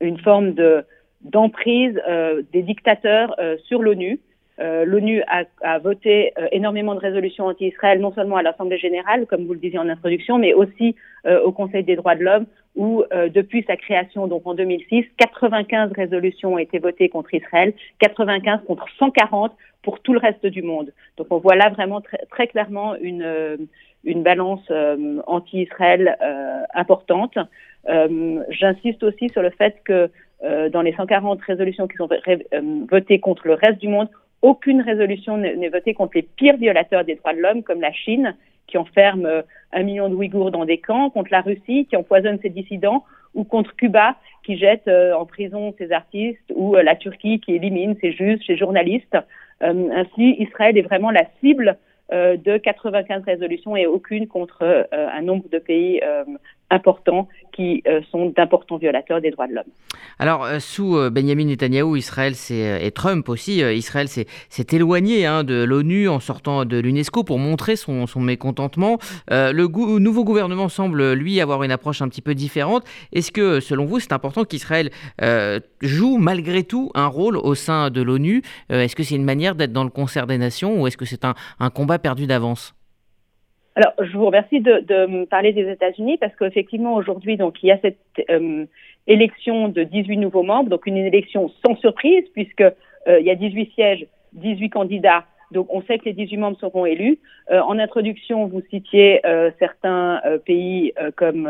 une 0.00 0.18
forme 0.18 0.52
de 0.52 0.84
d'emprise 1.22 2.00
euh, 2.08 2.42
des 2.52 2.62
dictateurs 2.62 3.34
euh, 3.38 3.56
sur 3.66 3.82
l'ONU. 3.82 4.20
Euh, 4.58 4.84
L'ONU 4.86 5.22
a, 5.28 5.44
a, 5.60 5.78
voté 5.78 6.32
euh, 6.38 6.48
énormément 6.50 6.94
de 6.94 7.00
résolutions 7.00 7.44
anti-Israël, 7.46 8.00
non 8.00 8.12
seulement 8.14 8.36
à 8.36 8.42
l'Assemblée 8.42 8.78
générale, 8.78 9.26
comme 9.26 9.44
vous 9.44 9.52
le 9.52 9.58
disiez 9.58 9.78
en 9.78 9.88
introduction, 9.88 10.38
mais 10.38 10.54
aussi 10.54 10.96
euh, 11.26 11.42
au 11.42 11.52
Conseil 11.52 11.84
des 11.84 11.96
droits 11.96 12.14
de 12.14 12.24
l'homme, 12.24 12.46
où 12.74 13.04
depuis 13.34 13.64
sa 13.66 13.74
création, 13.76 14.26
donc 14.26 14.42
en 14.44 14.52
2006, 14.52 15.06
95 15.16 15.92
résolutions 15.92 16.54
ont 16.54 16.58
été 16.58 16.78
votées 16.78 17.08
contre 17.08 17.32
Israël, 17.32 17.72
95 18.00 18.60
contre 18.66 18.84
140 18.98 19.50
pour 19.82 20.00
tout 20.00 20.12
le 20.12 20.18
reste 20.18 20.44
du 20.44 20.60
monde. 20.60 20.92
Donc 21.16 21.28
on 21.30 21.38
voit 21.38 21.56
là 21.56 21.70
vraiment 21.70 22.02
très, 22.02 22.18
très 22.30 22.46
clairement 22.48 22.94
une, 22.96 23.66
une 24.04 24.22
balance 24.22 24.70
anti-Israël 25.26 26.18
importante. 26.74 27.38
Euh, 27.88 28.42
j'insiste 28.50 29.02
aussi 29.02 29.28
sur 29.30 29.42
le 29.42 29.50
fait 29.50 29.76
que 29.84 30.10
euh, 30.44 30.68
dans 30.68 30.82
les 30.82 30.92
140 30.92 31.40
résolutions 31.42 31.86
qui 31.86 31.96
sont 31.96 32.08
euh, 32.10 32.60
votées 32.90 33.20
contre 33.20 33.46
le 33.46 33.54
reste 33.54 33.78
du 33.78 33.88
monde, 33.88 34.08
aucune 34.42 34.82
résolution 34.82 35.38
n'est 35.38 35.68
votée 35.68 35.94
contre 35.94 36.12
les 36.16 36.22
pires 36.22 36.56
violateurs 36.56 37.04
des 37.04 37.14
droits 37.14 37.32
de 37.32 37.40
l'homme, 37.40 37.62
comme 37.62 37.80
la 37.80 37.92
Chine, 37.92 38.36
qui 38.66 38.78
enferme 38.78 39.42
un 39.72 39.82
million 39.82 40.08
de 40.08 40.14
Ouïghours 40.14 40.50
dans 40.50 40.64
des 40.64 40.78
camps, 40.78 41.08
contre 41.10 41.30
la 41.32 41.40
Russie, 41.40 41.86
qui 41.88 41.96
empoisonne 41.96 42.38
ses 42.42 42.50
dissidents, 42.50 43.04
ou 43.34 43.44
contre 43.44 43.74
Cuba, 43.76 44.16
qui 44.44 44.58
jette 44.58 44.88
en 44.88 45.24
prison 45.24 45.74
ses 45.78 45.90
artistes, 45.90 46.52
ou 46.54 46.74
la 46.74 46.96
Turquie, 46.96 47.40
qui 47.40 47.54
élimine 47.54 47.96
ses 48.00 48.12
juges, 48.12 48.40
ses 48.46 48.56
journalistes. 48.56 49.16
ainsi, 49.60 50.36
Israël 50.38 50.76
est 50.76 50.82
vraiment 50.82 51.10
la 51.10 51.24
cible 51.40 51.78
de 52.12 52.58
95 52.58 53.24
résolutions 53.24 53.74
et 53.74 53.86
aucune 53.86 54.28
contre 54.28 54.86
un 54.92 55.22
nombre 55.22 55.48
de 55.48 55.58
pays 55.58 56.00
importants 56.70 57.28
qui 57.56 57.82
euh, 57.86 58.00
sont 58.10 58.32
d'importants 58.36 58.76
violateurs 58.76 59.20
des 59.20 59.30
droits 59.30 59.46
de 59.46 59.54
l'homme. 59.54 59.64
Alors, 60.18 60.44
euh, 60.44 60.58
sous 60.58 60.96
euh, 60.96 61.10
Benjamin 61.10 61.46
Netanyahou, 61.46 61.96
Israël 61.96 62.34
et 62.50 62.90
Trump 62.90 63.28
aussi, 63.28 63.60
Israël 63.60 64.08
s'est 64.08 64.26
éloigné 64.72 65.26
hein, 65.26 65.42
de 65.42 65.64
l'ONU 65.64 66.08
en 66.08 66.20
sortant 66.20 66.64
de 66.64 66.78
l'UNESCO 66.78 67.24
pour 67.24 67.38
montrer 67.38 67.76
son, 67.76 68.06
mécontentement. 68.16 68.98
le 69.30 69.98
nouveau 69.98 70.24
gouvernement 70.24 70.68
semble, 70.68 71.12
lui, 71.12 71.40
avoir 71.40 71.62
une 71.62 71.70
approche 71.70 72.02
un 72.02 72.08
petit 72.08 72.22
peu 72.22 72.34
différente. 72.34 72.84
Est-ce 73.12 73.32
que, 73.32 73.60
selon 73.60 73.86
vous, 73.86 74.00
c'est 74.00 74.12
important 74.12 74.44
qu'Israël 74.44 74.90
joue 75.80 76.18
malgré 76.18 76.62
tout 76.62 76.90
un 76.94 77.06
rôle 77.06 77.36
au 77.36 77.54
sein 77.54 77.90
de 77.90 78.02
l'ONU? 78.02 78.42
Est-ce 78.68 78.96
que 78.96 79.02
c'est 79.02 79.16
une 79.16 79.24
manière 79.24 79.54
d'être 79.54 79.72
dans 79.72 79.84
le 79.84 79.90
concert 79.90 80.26
des 80.26 80.38
nations 80.38 80.80
ou 80.80 80.86
est-ce 80.86 80.96
que 80.96 81.06
c'est 81.06 81.24
un 81.24 81.70
combat 81.70 81.98
perdu 81.98 82.26
d'avance? 82.26 82.75
Alors, 83.76 83.92
je 84.00 84.16
vous 84.16 84.24
remercie 84.24 84.60
de, 84.60 84.78
de 84.78 85.04
me 85.04 85.26
parler 85.26 85.52
des 85.52 85.70
États-Unis 85.70 86.16
parce 86.16 86.34
qu'effectivement, 86.34 86.94
aujourd'hui, 86.94 87.36
donc, 87.36 87.62
il 87.62 87.66
y 87.66 87.72
a 87.72 87.78
cette 87.82 87.98
euh, 88.30 88.64
élection 89.06 89.68
de 89.68 89.82
18 89.82 90.16
nouveaux 90.16 90.42
membres, 90.42 90.70
donc 90.70 90.86
une 90.86 90.96
élection 90.96 91.52
sans 91.64 91.76
surprise 91.76 92.24
puisque 92.32 92.62
euh, 92.62 93.20
il 93.20 93.26
y 93.26 93.30
a 93.30 93.34
18 93.34 93.74
sièges, 93.74 94.06
18 94.32 94.70
candidats. 94.70 95.24
Donc, 95.50 95.66
on 95.68 95.82
sait 95.82 95.98
que 95.98 96.06
les 96.06 96.14
18 96.14 96.38
membres 96.38 96.58
seront 96.58 96.86
élus. 96.86 97.18
Euh, 97.50 97.60
en 97.60 97.78
introduction, 97.78 98.46
vous 98.46 98.62
citiez 98.70 99.20
certains 99.58 100.22
pays 100.46 100.94
comme 101.14 101.48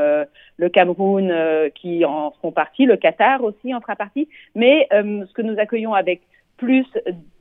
le 0.56 0.68
Cameroun 0.68 1.32
qui 1.76 2.04
en 2.04 2.32
feront 2.32 2.50
partie, 2.50 2.86
le 2.86 2.96
Qatar 2.96 3.42
aussi 3.44 3.72
en 3.72 3.80
fera 3.80 3.94
partie. 3.94 4.28
Mais 4.56 4.88
ce 4.90 5.32
que 5.32 5.42
nous 5.42 5.58
accueillons 5.58 5.94
avec 5.94 6.22
plus, 6.58 6.86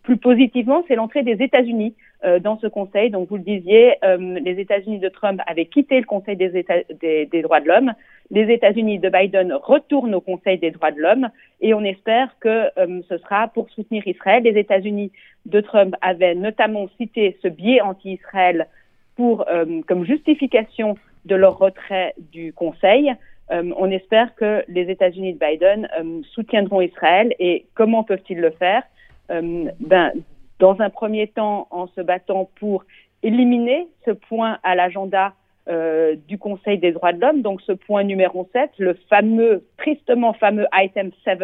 plus 0.05 0.17
positivement, 0.17 0.83
c'est 0.87 0.95
l'entrée 0.95 1.23
des 1.23 1.43
États-Unis 1.43 1.95
euh, 2.23 2.39
dans 2.39 2.57
ce 2.59 2.67
Conseil. 2.67 3.09
Donc, 3.09 3.27
vous 3.27 3.37
le 3.37 3.43
disiez, 3.43 3.95
euh, 4.05 4.39
les 4.39 4.59
États-Unis 4.59 4.99
de 4.99 5.09
Trump 5.09 5.41
avaient 5.47 5.65
quitté 5.65 5.99
le 5.99 6.05
Conseil 6.05 6.37
des, 6.37 6.57
États, 6.57 6.83
des, 7.01 7.25
des 7.25 7.41
droits 7.41 7.59
de 7.59 7.67
l'homme. 7.67 7.91
Les 8.31 8.53
États-Unis 8.53 8.99
de 8.99 9.09
Biden 9.09 9.51
retournent 9.51 10.15
au 10.15 10.21
Conseil 10.21 10.57
des 10.59 10.71
droits 10.71 10.91
de 10.91 11.01
l'homme 11.01 11.29
et 11.59 11.73
on 11.73 11.83
espère 11.83 12.35
que 12.39 12.69
euh, 12.79 13.01
ce 13.09 13.17
sera 13.17 13.47
pour 13.47 13.69
soutenir 13.71 14.07
Israël. 14.07 14.43
Les 14.43 14.57
États-Unis 14.59 15.11
de 15.45 15.59
Trump 15.59 15.95
avaient 16.01 16.35
notamment 16.35 16.87
cité 16.97 17.37
ce 17.41 17.47
biais 17.47 17.81
anti-Israël 17.81 18.67
pour 19.15 19.45
comme 19.87 20.03
justification 20.05 20.97
de 21.23 21.35
leur 21.35 21.57
retrait 21.57 22.13
du 22.33 22.51
Conseil. 22.51 23.13
on 23.49 23.89
espère 23.89 24.35
que 24.35 24.61
les 24.67 24.89
États-Unis 24.89 25.35
de 25.35 25.39
Biden 25.39 25.87
soutiendront 26.33 26.81
Israël 26.81 27.33
et 27.39 27.65
comment 27.75 28.03
peuvent-ils 28.03 28.41
le 28.41 28.49
faire? 28.49 28.83
euh, 28.83 29.04
ben, 29.29 30.11
dans 30.59 30.79
un 30.81 30.89
premier 30.89 31.27
temps 31.27 31.67
en 31.71 31.87
se 31.87 32.01
battant 32.01 32.49
pour 32.59 32.83
éliminer 33.23 33.87
ce 34.05 34.11
point 34.11 34.59
à 34.63 34.75
l'agenda 34.75 35.33
euh, 35.67 36.15
du 36.27 36.37
Conseil 36.37 36.77
des 36.77 36.91
droits 36.91 37.11
de 37.11 37.19
l'homme, 37.19 37.41
donc 37.41 37.59
ce 37.61 37.71
point 37.71 38.03
numéro 38.03 38.47
7, 38.53 38.69
le 38.77 38.93
fameux, 39.09 39.65
tristement 39.77 40.33
fameux 40.33 40.67
item 40.73 41.09
7 41.23 41.39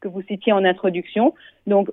que 0.00 0.08
vous 0.08 0.22
citiez 0.22 0.52
en 0.52 0.64
introduction. 0.64 1.34
Donc, 1.66 1.90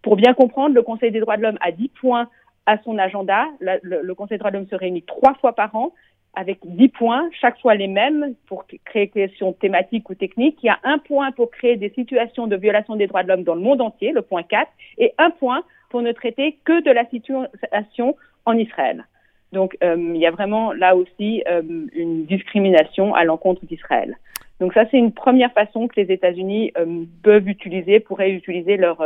pour 0.00 0.16
bien 0.16 0.32
comprendre, 0.32 0.74
le 0.74 0.82
Conseil 0.82 1.10
des 1.10 1.20
droits 1.20 1.36
de 1.36 1.42
l'homme 1.42 1.58
a 1.60 1.70
10 1.70 1.88
points 2.00 2.28
à 2.64 2.78
son 2.78 2.96
agenda. 2.98 3.44
le, 3.60 4.12
Conseil 4.14 4.36
des 4.36 4.38
droits 4.38 4.50
de 4.50 4.56
l'homme 4.56 4.68
se 4.68 4.74
réunit 4.74 5.02
trois 5.02 5.34
fois 5.34 5.54
par 5.54 5.74
an 5.76 5.92
avec 6.38 6.60
10 6.62 6.88
points, 6.90 7.28
chaque 7.40 7.58
fois 7.60 7.74
les 7.74 7.88
mêmes 7.88 8.34
pour 8.46 8.64
créer 8.84 9.06
des 9.06 9.26
questions 9.26 9.52
thématiques 9.52 10.08
ou 10.08 10.14
techniques. 10.14 10.58
Il 10.62 10.66
y 10.66 10.70
a 10.70 10.78
un 10.84 10.98
point 10.98 11.32
pour 11.32 11.50
créer 11.50 11.74
des 11.74 11.90
situations 11.90 12.46
de 12.46 12.54
violation 12.54 12.94
des 12.94 13.08
droits 13.08 13.24
de 13.24 13.28
l'homme 13.28 13.42
dans 13.42 13.56
le 13.56 13.60
monde 13.60 13.80
entier, 13.80 14.12
le 14.12 14.22
point 14.22 14.44
4, 14.44 14.70
et 14.98 15.12
un 15.18 15.30
point 15.30 15.64
pour 15.90 16.00
ne 16.00 16.12
traiter 16.12 16.56
que 16.64 16.80
de 16.84 16.92
la 16.92 17.04
situation 17.06 18.14
en 18.46 18.52
Israël. 18.56 19.04
Donc 19.52 19.76
euh, 19.82 19.96
il 19.98 20.20
y 20.20 20.26
a 20.26 20.30
vraiment 20.30 20.72
là 20.72 20.94
aussi 20.94 21.42
euh, 21.48 21.62
une 21.92 22.26
discrimination 22.26 23.16
à 23.16 23.24
l'encontre 23.24 23.66
d'Israël. 23.66 24.16
Donc 24.60 24.74
ça, 24.74 24.84
c'est 24.92 24.98
une 24.98 25.12
première 25.12 25.52
façon 25.52 25.88
que 25.88 26.00
les 26.00 26.12
États-Unis 26.12 26.72
euh, 26.78 27.04
peuvent 27.24 27.48
utiliser, 27.48 27.98
pourraient 27.98 28.30
utiliser 28.30 28.76
leur 28.76 29.04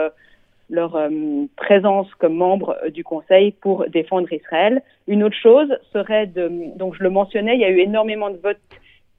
leur 0.73 0.97
euh, 0.97 1.11
présence 1.57 2.13
comme 2.19 2.35
membre 2.35 2.77
euh, 2.83 2.91
du 2.91 3.05
Conseil 3.05 3.53
pour 3.53 3.89
défendre 3.89 4.33
Israël. 4.33 4.83
Une 5.07 5.23
autre 5.23 5.37
chose 5.37 5.69
serait 5.93 6.27
de, 6.27 6.51
donc 6.77 6.97
je 6.97 7.03
le 7.03 7.11
mentionnais, 7.11 7.55
il 7.55 7.61
y 7.61 7.65
a 7.65 7.71
eu 7.71 7.79
énormément 7.79 8.31
de 8.31 8.39
votes 8.39 8.59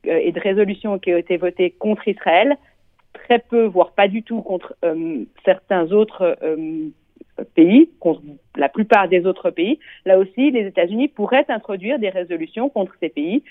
euh, 0.08 0.18
et 0.18 0.32
de 0.32 0.39
résolutions 0.39 0.98
qui 0.98 1.13
ont 1.13 1.18
été 1.18 1.38
votées 1.38 1.70
contre 1.70 2.08
Israël, 2.08 2.58
très 3.13 3.38
peu, 3.38 3.66
voire 3.66 3.92
pas 3.92 4.08
du 4.08 4.24
tout 4.24 4.42
contre 4.42 4.76
certains 5.46 5.92
autres 5.92 6.36
pays, 7.54 7.89
contre 8.00 8.22
la 8.58 8.68
plupart 8.68 9.08
des 9.08 9.26
autres 9.26 9.52
pays. 9.52 9.80
Là 10.06 10.18
aussi, 10.18 10.50
les 10.50 10.66
États-Unis 10.66 11.08
pourraient 11.08 11.46
introduire 11.48 12.00
des 12.00 12.10
résolutions 12.10 12.70
contre 12.70 12.94
ces 13.00 13.10
pays, 13.10 13.44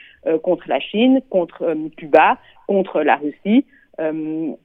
contre 0.43 0.69
la 0.69 0.81
Chine, 0.81 1.23
contre 1.31 1.75
Cuba, 1.97 2.39
contre 2.67 3.03
la 3.03 3.17
Russie, 3.17 3.65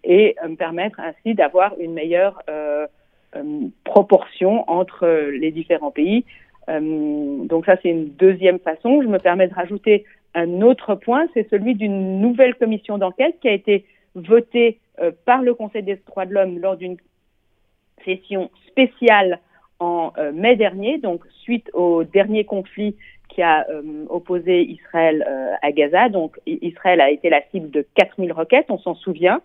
et 0.04 0.36
permettre 0.58 1.00
ainsi 1.00 1.36
d'avoir 1.36 1.80
une 1.80 1.94
meilleure 1.94 2.42
proportion 3.84 4.70
entre 4.70 5.08
les 5.32 5.52
différents 5.52 5.92
pays. 5.92 6.26
donc 6.68 7.66
ça, 7.66 7.76
c'est 7.82 7.90
une 7.90 8.10
deuxième 8.10 8.60
façon. 8.60 9.02
Je 9.02 9.08
me 9.08 9.20
permets 9.20 9.48
de 9.48 9.54
rajouter 9.54 10.06
un 10.36 10.62
autre 10.62 10.96
point, 10.96 11.28
c'est 11.34 11.50
celui 11.50 11.76
d'une 11.76 12.20
nouvelle 12.20 12.56
commission 12.56 12.98
d'enquête 12.98 13.38
qui 13.42 13.48
a 13.48 13.54
été 13.54 13.86
votée 14.16 14.80
par 15.26 15.42
le 15.42 15.54
Conseil 15.54 15.84
des 15.84 15.96
droits 16.08 16.26
de 16.26 16.34
l'homme 16.34 16.60
lors 16.60 16.76
d'une 16.76 16.98
session 18.06 18.50
spéciale 18.68 19.40
en 19.80 20.12
mai 20.34 20.56
dernier, 20.56 20.98
donc 20.98 21.24
suite 21.44 21.70
au 21.74 22.04
dernier 22.04 22.44
conflit 22.44 22.96
qui 23.30 23.42
a 23.42 23.68
euh, 23.70 24.06
opposé 24.10 24.64
Israël 24.64 25.26
euh, 25.28 25.54
à 25.62 25.72
Gaza. 25.72 26.10
Donc 26.10 26.40
Israël 26.46 27.02
a 27.02 27.12
été 27.12 27.30
la 27.30 27.42
cible 27.52 27.70
de 27.70 27.86
4000 27.96 28.32
roquettes, 28.34 28.66
on 28.70 28.80
s'en 28.80 28.96
souvient. 28.96 29.42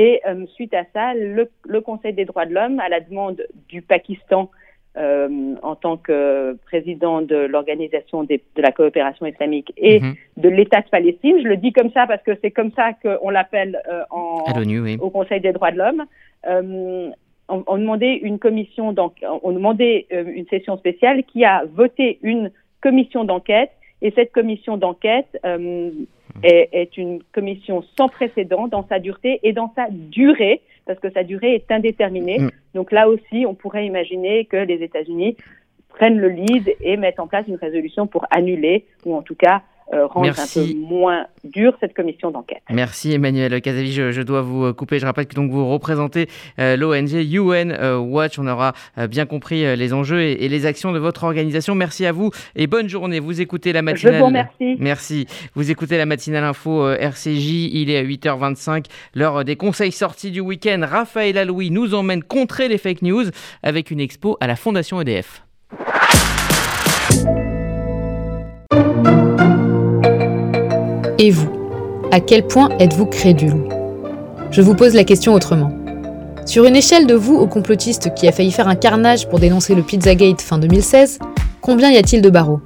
Et 0.00 0.22
euh, 0.26 0.46
suite 0.54 0.72
à 0.72 0.84
ça, 0.94 1.12
le, 1.12 1.80
Conseil 1.82 2.14
des 2.14 2.24
droits 2.24 2.46
de 2.46 2.54
l'homme, 2.54 2.80
à 2.80 2.88
la 2.88 3.00
demande 3.00 3.44
du 3.68 3.82
Pakistan 3.82 4.50
en 4.96 5.76
tant 5.76 5.96
que 5.96 6.56
président 6.66 7.22
de 7.22 7.36
l'organisation 7.36 8.24
de 8.24 8.40
la 8.56 8.72
coopération 8.72 9.24
islamique 9.24 9.72
et 9.76 10.00
mhm. 10.00 10.14
de 10.38 10.48
l'État 10.48 10.80
de 10.80 10.88
Palestine, 10.88 11.36
je 11.42 11.48
le 11.48 11.56
dis 11.56 11.72
comme 11.72 11.92
ça 11.92 12.06
parce 12.08 12.22
que 12.22 12.32
c'est 12.42 12.50
comme 12.50 12.72
ça 12.72 12.94
qu'on 12.94 13.30
l'appelle 13.30 13.80
au 14.10 15.10
Conseil 15.10 15.40
des 15.40 15.52
droits 15.52 15.70
de 15.70 15.78
l'homme, 15.78 16.04
on, 16.44 17.12
on, 17.48 17.78
demandait 17.78 18.16
une 18.16 18.38
commission, 18.38 18.92
on 19.42 19.52
demandait 19.52 20.06
une 20.10 20.46
session 20.48 20.76
spéciale 20.76 21.24
qui 21.24 21.44
a 21.44 21.64
voté 21.72 22.18
une 22.22 22.50
commission 22.80 23.24
d'enquête. 23.24 23.70
Et 24.02 24.10
cette 24.16 24.32
commission 24.32 24.76
d'enquête 24.76 25.38
euh, 26.44 26.64
est, 26.72 26.96
une 26.96 27.22
commission 27.32 27.84
sans 27.96 28.08
précédent 28.08 28.68
dans 28.68 28.86
sa 28.88 28.98
dureté 28.98 29.40
et 29.42 29.52
dans 29.52 29.72
sa 29.74 29.86
durée, 29.90 30.62
parce 30.86 30.98
que 30.98 31.10
sa 31.10 31.24
durée 31.24 31.54
est 31.54 31.70
indéterminée. 31.70 32.38
Mm. 32.38 32.50
Donc 32.74 32.92
là 32.92 33.08
aussi, 33.08 33.44
on 33.46 33.54
pourrait 33.54 33.86
imaginer 33.86 34.44
que 34.44 34.56
les 34.56 34.82
États-Unis 34.82 35.36
prennent 35.88 36.18
le 36.18 36.28
lead 36.28 36.74
et 36.80 36.96
mettent 36.96 37.20
en 37.20 37.26
place 37.26 37.46
une 37.48 37.56
résolution 37.56 38.06
pour 38.06 38.24
annuler, 38.30 38.86
ou 39.04 39.14
en 39.14 39.22
tout 39.22 39.34
cas 39.34 39.62
euh, 39.92 40.06
rendre 40.06 40.28
un 40.28 40.46
peu 40.54 40.74
moins 40.74 41.26
dure 41.42 41.72
cette 41.80 41.94
commission 41.94 42.30
d'enquête. 42.30 42.62
Merci 42.70 43.12
Emmanuel 43.12 43.60
Casavi, 43.60 43.92
je, 43.92 44.22
dois 44.22 44.40
vous 44.40 44.66
euh, 44.66 44.72
couper. 44.72 45.00
Je 45.00 45.06
rappelle 45.06 45.26
que 45.26 45.34
donc 45.34 45.50
vous 45.50 45.68
représentez 45.68 46.28
euh, 46.60 46.76
l'ONG 46.76 47.10
UN 47.10 47.96
Watch. 47.98 48.38
On 48.38 48.46
aura 48.46 48.72
bien 49.08 49.26
compris 49.26 49.76
les 49.76 49.92
enjeux 49.92 50.22
et, 50.22 50.48
les 50.48 50.66
actions 50.66 50.92
de 50.92 50.98
votre 50.98 51.24
organisation. 51.24 51.74
Merci 51.74 52.06
à 52.06 52.12
vous 52.12 52.30
et 52.54 52.68
bonne 52.68 52.88
journée. 52.88 53.18
Vous 53.18 53.40
écoutez 53.40 53.72
la 53.72 53.82
matinale. 53.82 54.14
Je 54.14 54.18
vous 54.18 54.26
remercie. 54.26 54.76
Merci. 54.78 55.26
Vous 55.54 55.70
écoutez 55.70 55.98
la 55.98 56.06
matinale 56.06 56.44
info 56.44 56.88
RCJ. 56.92 57.72
Il 57.72 57.90
est 57.90 57.98
à 57.98 58.04
8h25. 58.04 58.86
L'heure 59.14 59.44
des 59.44 59.56
conseils 59.56 59.92
sortis 59.92 60.30
du 60.30 60.40
week-end. 60.40 60.80
Raphaël 60.88 61.36
Aloui 61.36 61.70
nous 61.70 61.94
emmène 61.94 62.22
contrer 62.22 62.68
les 62.68 62.78
fake 62.78 63.02
news 63.02 63.24
avec 63.62 63.90
une 63.90 64.00
expo 64.00 64.36
à 64.40 64.46
la 64.46 64.56
Fondation 64.56 65.00
EDF. 65.00 65.42
Et 71.22 71.30
vous 71.30 71.50
À 72.10 72.18
quel 72.18 72.46
point 72.46 72.70
êtes-vous 72.78 73.04
crédule? 73.04 73.68
Je 74.50 74.62
vous 74.62 74.74
pose 74.74 74.94
la 74.94 75.04
question 75.04 75.34
autrement. 75.34 75.70
Sur 76.46 76.64
une 76.64 76.74
échelle 76.74 77.06
de 77.06 77.12
vous 77.12 77.36
au 77.36 77.46
complotiste 77.46 78.14
qui 78.14 78.26
a 78.26 78.32
failli 78.32 78.50
faire 78.50 78.68
un 78.68 78.74
carnage 78.74 79.28
pour 79.28 79.38
dénoncer 79.38 79.74
le 79.74 79.82
Pizzagate 79.82 80.40
fin 80.40 80.56
2016, 80.56 81.18
combien 81.60 81.90
y 81.90 81.98
a-t-il 81.98 82.22
de 82.22 82.30
barreaux? 82.30 82.62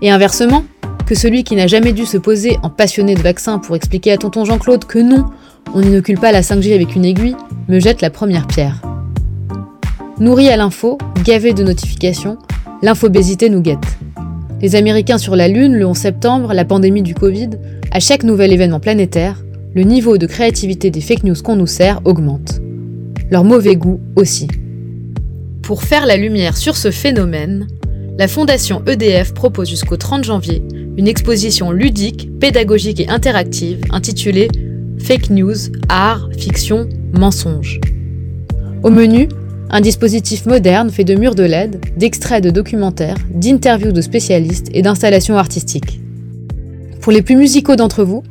Et 0.00 0.12
inversement, 0.12 0.62
que 1.06 1.16
celui 1.16 1.42
qui 1.42 1.56
n'a 1.56 1.66
jamais 1.66 1.92
dû 1.92 2.06
se 2.06 2.18
poser 2.18 2.56
en 2.62 2.70
passionné 2.70 3.16
de 3.16 3.22
vaccin 3.22 3.58
pour 3.58 3.74
expliquer 3.74 4.12
à 4.12 4.16
tonton 4.16 4.44
Jean-Claude 4.44 4.84
que 4.84 5.00
non, 5.00 5.24
on 5.74 5.80
n'inocule 5.80 6.20
pas 6.20 6.30
la 6.30 6.42
5G 6.42 6.72
avec 6.72 6.94
une 6.94 7.04
aiguille, 7.04 7.34
me 7.66 7.80
jette 7.80 8.00
la 8.00 8.10
première 8.10 8.46
pierre. 8.46 8.80
Nourri 10.20 10.50
à 10.50 10.56
l'info, 10.56 10.98
gavé 11.24 11.52
de 11.52 11.64
notifications, 11.64 12.38
l'infobésité 12.80 13.50
nous 13.50 13.60
guette. 13.60 13.98
Les 14.62 14.74
Américains 14.74 15.18
sur 15.18 15.36
la 15.36 15.48
Lune 15.48 15.74
le 15.74 15.86
11 15.86 15.96
septembre, 15.96 16.54
la 16.54 16.64
pandémie 16.64 17.02
du 17.02 17.14
Covid, 17.14 17.50
à 17.90 18.00
chaque 18.00 18.22
nouvel 18.22 18.52
événement 18.52 18.80
planétaire, 18.80 19.44
le 19.74 19.82
niveau 19.82 20.16
de 20.16 20.26
créativité 20.26 20.90
des 20.90 21.02
fake 21.02 21.24
news 21.24 21.34
qu'on 21.44 21.56
nous 21.56 21.66
sert 21.66 22.00
augmente. 22.06 22.60
Leur 23.30 23.44
mauvais 23.44 23.76
goût 23.76 24.00
aussi. 24.16 24.48
Pour 25.62 25.82
faire 25.82 26.06
la 26.06 26.16
lumière 26.16 26.56
sur 26.56 26.76
ce 26.78 26.90
phénomène, 26.90 27.66
la 28.18 28.28
Fondation 28.28 28.82
EDF 28.86 29.34
propose 29.34 29.68
jusqu'au 29.68 29.98
30 29.98 30.24
janvier 30.24 30.62
une 30.96 31.06
exposition 31.06 31.70
ludique, 31.70 32.30
pédagogique 32.40 33.00
et 33.00 33.10
interactive 33.10 33.80
intitulée 33.90 34.48
Fake 34.98 35.28
News, 35.28 35.56
Art, 35.90 36.30
Fiction, 36.38 36.88
Mensonge. 37.12 37.78
Au 38.82 38.88
menu, 38.88 39.28
un 39.70 39.80
dispositif 39.80 40.46
moderne 40.46 40.90
fait 40.90 41.04
de 41.04 41.14
murs 41.14 41.34
de 41.34 41.42
LED, 41.42 41.80
d'extraits 41.96 42.42
de 42.42 42.50
documentaires, 42.50 43.16
d'interviews 43.30 43.92
de 43.92 44.00
spécialistes 44.00 44.68
et 44.72 44.82
d'installations 44.82 45.36
artistiques. 45.36 46.00
Pour 47.00 47.12
les 47.12 47.22
plus 47.22 47.36
musicaux 47.36 47.76
d'entre 47.76 48.04
vous, 48.04 48.22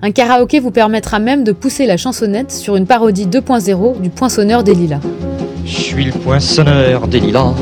un 0.00 0.12
karaoké 0.12 0.60
vous 0.60 0.70
permettra 0.70 1.18
même 1.18 1.44
de 1.44 1.52
pousser 1.52 1.86
la 1.86 1.96
chansonnette 1.96 2.52
sur 2.52 2.76
une 2.76 2.86
parodie 2.86 3.26
2.0 3.26 4.00
du 4.00 4.10
poinçonneur 4.10 4.62
des 4.62 4.74
lilas. 4.74 5.00
Je 5.64 5.76
suis 5.76 6.04
le 6.04 6.12
poinçonneur 6.12 7.06
des 7.08 7.20
lilas, 7.20 7.54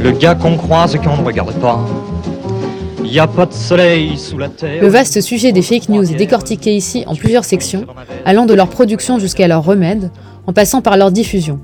le 0.00 0.10
gars 0.10 0.34
qu'on 0.34 0.56
croise 0.56 0.94
et 0.94 0.98
qu'on 0.98 1.16
ne 1.16 1.24
regarde 1.24 1.54
pas. 1.54 1.84
Y 3.04 3.20
a 3.20 3.26
pas 3.26 3.46
de 3.46 3.54
soleil 3.54 4.18
sous 4.18 4.36
la 4.36 4.48
terre. 4.48 4.82
Le 4.82 4.88
vaste 4.88 5.22
sujet 5.22 5.52
des 5.52 5.62
fake 5.62 5.88
news 5.88 6.10
est 6.10 6.16
décortiqué 6.16 6.76
ici 6.76 7.04
en 7.06 7.14
plusieurs 7.14 7.46
sections, 7.46 7.86
allant 8.26 8.44
de 8.44 8.52
leur 8.52 8.68
production 8.68 9.18
jusqu'à 9.18 9.48
leur 9.48 9.64
remède, 9.64 10.10
en 10.46 10.52
passant 10.52 10.82
par 10.82 10.98
leur 10.98 11.10
diffusion. 11.10 11.58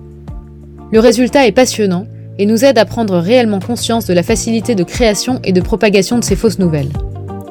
Le 0.95 1.01
résultat 1.01 1.45
est 1.45 1.51
passionnant 1.51 2.07
et 2.39 2.47
nous 2.47 2.65
aide 2.65 2.79
à 2.79 2.85
prendre 2.85 3.17
réellement 3.17 3.59
conscience 3.59 4.07
de 4.07 4.15
la 4.15 4.23
facilité 4.23 4.77
de 4.77 4.85
création 4.85 5.41
et 5.43 5.51
de 5.51 5.61
propagation 5.61 6.21
de 6.21 6.23
ces 6.23 6.37
fausses 6.37 6.61
nouvelles. 6.61 6.93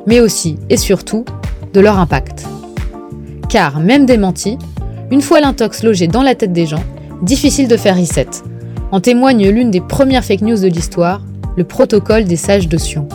Mais 0.07 0.21
aussi, 0.21 0.55
et 0.69 0.77
surtout, 0.77 1.25
de 1.73 1.81
leur 1.81 1.99
impact. 1.99 2.45
Car, 3.49 3.81
même 3.81 4.05
démenti, 4.05 4.57
une 5.11 5.21
fois 5.21 5.41
l'intox 5.41 5.83
logé 5.83 6.07
dans 6.07 6.23
la 6.23 6.35
tête 6.35 6.53
des 6.53 6.65
gens, 6.65 6.85
difficile 7.21 7.67
de 7.67 7.75
faire 7.75 7.99
reset. 7.99 8.29
En 8.91 9.01
témoigne 9.01 9.49
l'une 9.49 9.71
des 9.71 9.81
premières 9.81 10.23
fake 10.23 10.43
news 10.43 10.61
de 10.61 10.67
l'histoire, 10.67 11.21
le 11.57 11.65
protocole 11.65 12.23
des 12.23 12.37
sages 12.37 12.69
de 12.69 12.77
Sion. 12.77 13.09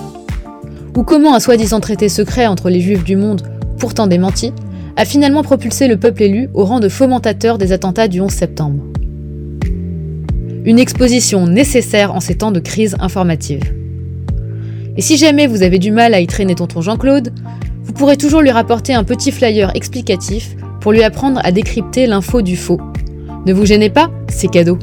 Ou 0.95 1.05
comment 1.05 1.35
un 1.35 1.41
soi-disant 1.41 1.81
traité 1.81 2.11
secret 2.11 2.47
entre 2.47 2.69
les 2.69 2.83
juifs 2.83 3.05
du 3.05 3.17
monde, 3.17 3.49
pourtant 3.79 4.07
démenti, 4.07 4.53
a 4.97 5.07
finalement 5.07 5.43
propulsé 5.43 5.89
le 5.89 5.97
peuple 5.97 6.25
élu 6.25 6.51
au 6.53 6.67
rang 6.67 6.81
de 6.81 6.91
fomentateurs 6.91 7.57
des 7.57 7.73
attentats 7.73 8.09
du 8.09 8.21
11 8.21 8.31
septembre. 8.31 8.83
Une 10.69 10.79
exposition 10.79 11.47
nécessaire 11.47 12.15
en 12.15 12.21
ces 12.21 12.37
temps 12.37 12.53
de 12.53 12.61
crise 12.61 12.95
informative. 13.01 13.63
Et 14.99 15.01
si 15.01 15.17
jamais 15.17 15.47
vous 15.47 15.63
avez 15.63 15.79
du 15.79 15.91
mal 15.91 16.13
à 16.13 16.21
y 16.21 16.27
traîner 16.27 16.55
tonton 16.55 16.83
Jean-Claude, 16.83 17.33
vous 17.85 17.95
pourrez 17.95 18.19
toujours 18.19 18.43
lui 18.43 18.51
rapporter 18.51 18.93
un 18.93 19.03
petit 19.03 19.33
flyer 19.33 19.75
explicatif 19.75 20.57
pour 20.83 20.93
lui 20.93 21.03
apprendre 21.03 21.41
à 21.43 21.53
décrypter 21.53 22.07
l'info 22.07 22.43
du 22.43 22.55
faux. 22.55 22.79
Ne 23.47 23.55
vous 23.55 23.65
gênez 23.65 23.89
pas, 23.89 24.11
c'est 24.29 24.49
cadeau. 24.49 24.79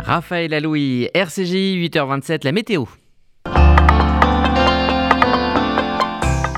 Raphaël 0.00 0.52
Alouis, 0.52 1.08
RCJ 1.14 1.54
8h27, 1.88 2.40
la 2.44 2.52
météo. 2.52 2.84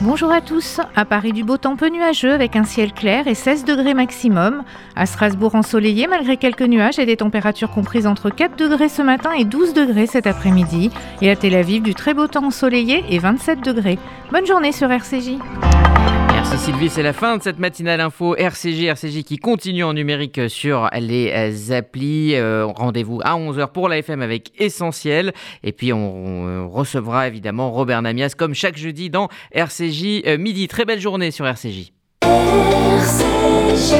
Bonjour 0.04 0.30
à 0.30 0.42
tous. 0.42 0.82
À 0.94 1.06
Paris, 1.06 1.32
du 1.32 1.44
beau 1.44 1.56
temps 1.56 1.76
peu 1.76 1.88
nuageux 1.88 2.30
avec 2.30 2.56
un 2.56 2.64
ciel 2.64 2.92
clair 2.92 3.26
et 3.26 3.34
16 3.34 3.64
degrés 3.64 3.94
maximum. 3.94 4.62
À 4.96 5.06
Strasbourg, 5.06 5.54
ensoleillé 5.54 6.06
malgré 6.06 6.36
quelques 6.36 6.60
nuages 6.60 6.98
et 6.98 7.06
des 7.06 7.16
températures 7.16 7.70
comprises 7.70 8.06
entre 8.06 8.28
4 8.28 8.54
degrés 8.54 8.90
ce 8.90 9.00
matin 9.00 9.30
et 9.32 9.46
12 9.46 9.72
degrés 9.72 10.06
cet 10.06 10.26
après-midi. 10.26 10.90
Et 11.22 11.30
à 11.30 11.36
Tel 11.36 11.54
Aviv, 11.54 11.82
du 11.82 11.94
très 11.94 12.12
beau 12.12 12.26
temps 12.26 12.44
ensoleillé 12.44 13.02
et 13.08 13.18
27 13.18 13.64
degrés. 13.64 13.98
Bonne 14.30 14.44
journée 14.44 14.72
sur 14.72 14.92
RCJ. 14.92 15.38
Sylvie, 16.58 16.88
c'est 16.88 17.02
la 17.02 17.12
fin 17.12 17.36
de 17.36 17.42
cette 17.42 17.58
matinale 17.58 18.00
info 18.00 18.36
RCJ, 18.36 18.84
RCJ 18.84 19.22
qui 19.24 19.38
continue 19.38 19.82
en 19.82 19.92
numérique 19.92 20.48
sur 20.48 20.88
les 20.98 21.72
applis. 21.72 22.34
Euh, 22.34 22.66
rendez-vous 22.66 23.20
à 23.24 23.36
11h 23.36 23.72
pour 23.72 23.88
la 23.88 23.98
FM 23.98 24.22
avec 24.22 24.52
Essentiel. 24.60 25.32
Et 25.62 25.72
puis 25.72 25.92
on, 25.92 26.68
recevra 26.68 27.28
évidemment 27.28 27.72
Robert 27.72 28.02
Namias 28.02 28.34
comme 28.36 28.54
chaque 28.54 28.76
jeudi 28.76 29.10
dans 29.10 29.28
RCJ 29.52 30.22
euh, 30.26 30.38
midi. 30.38 30.68
Très 30.68 30.84
belle 30.84 31.00
journée 31.00 31.30
sur 31.30 31.46
RCJ. 31.46 31.92
RCJ. 32.22 33.94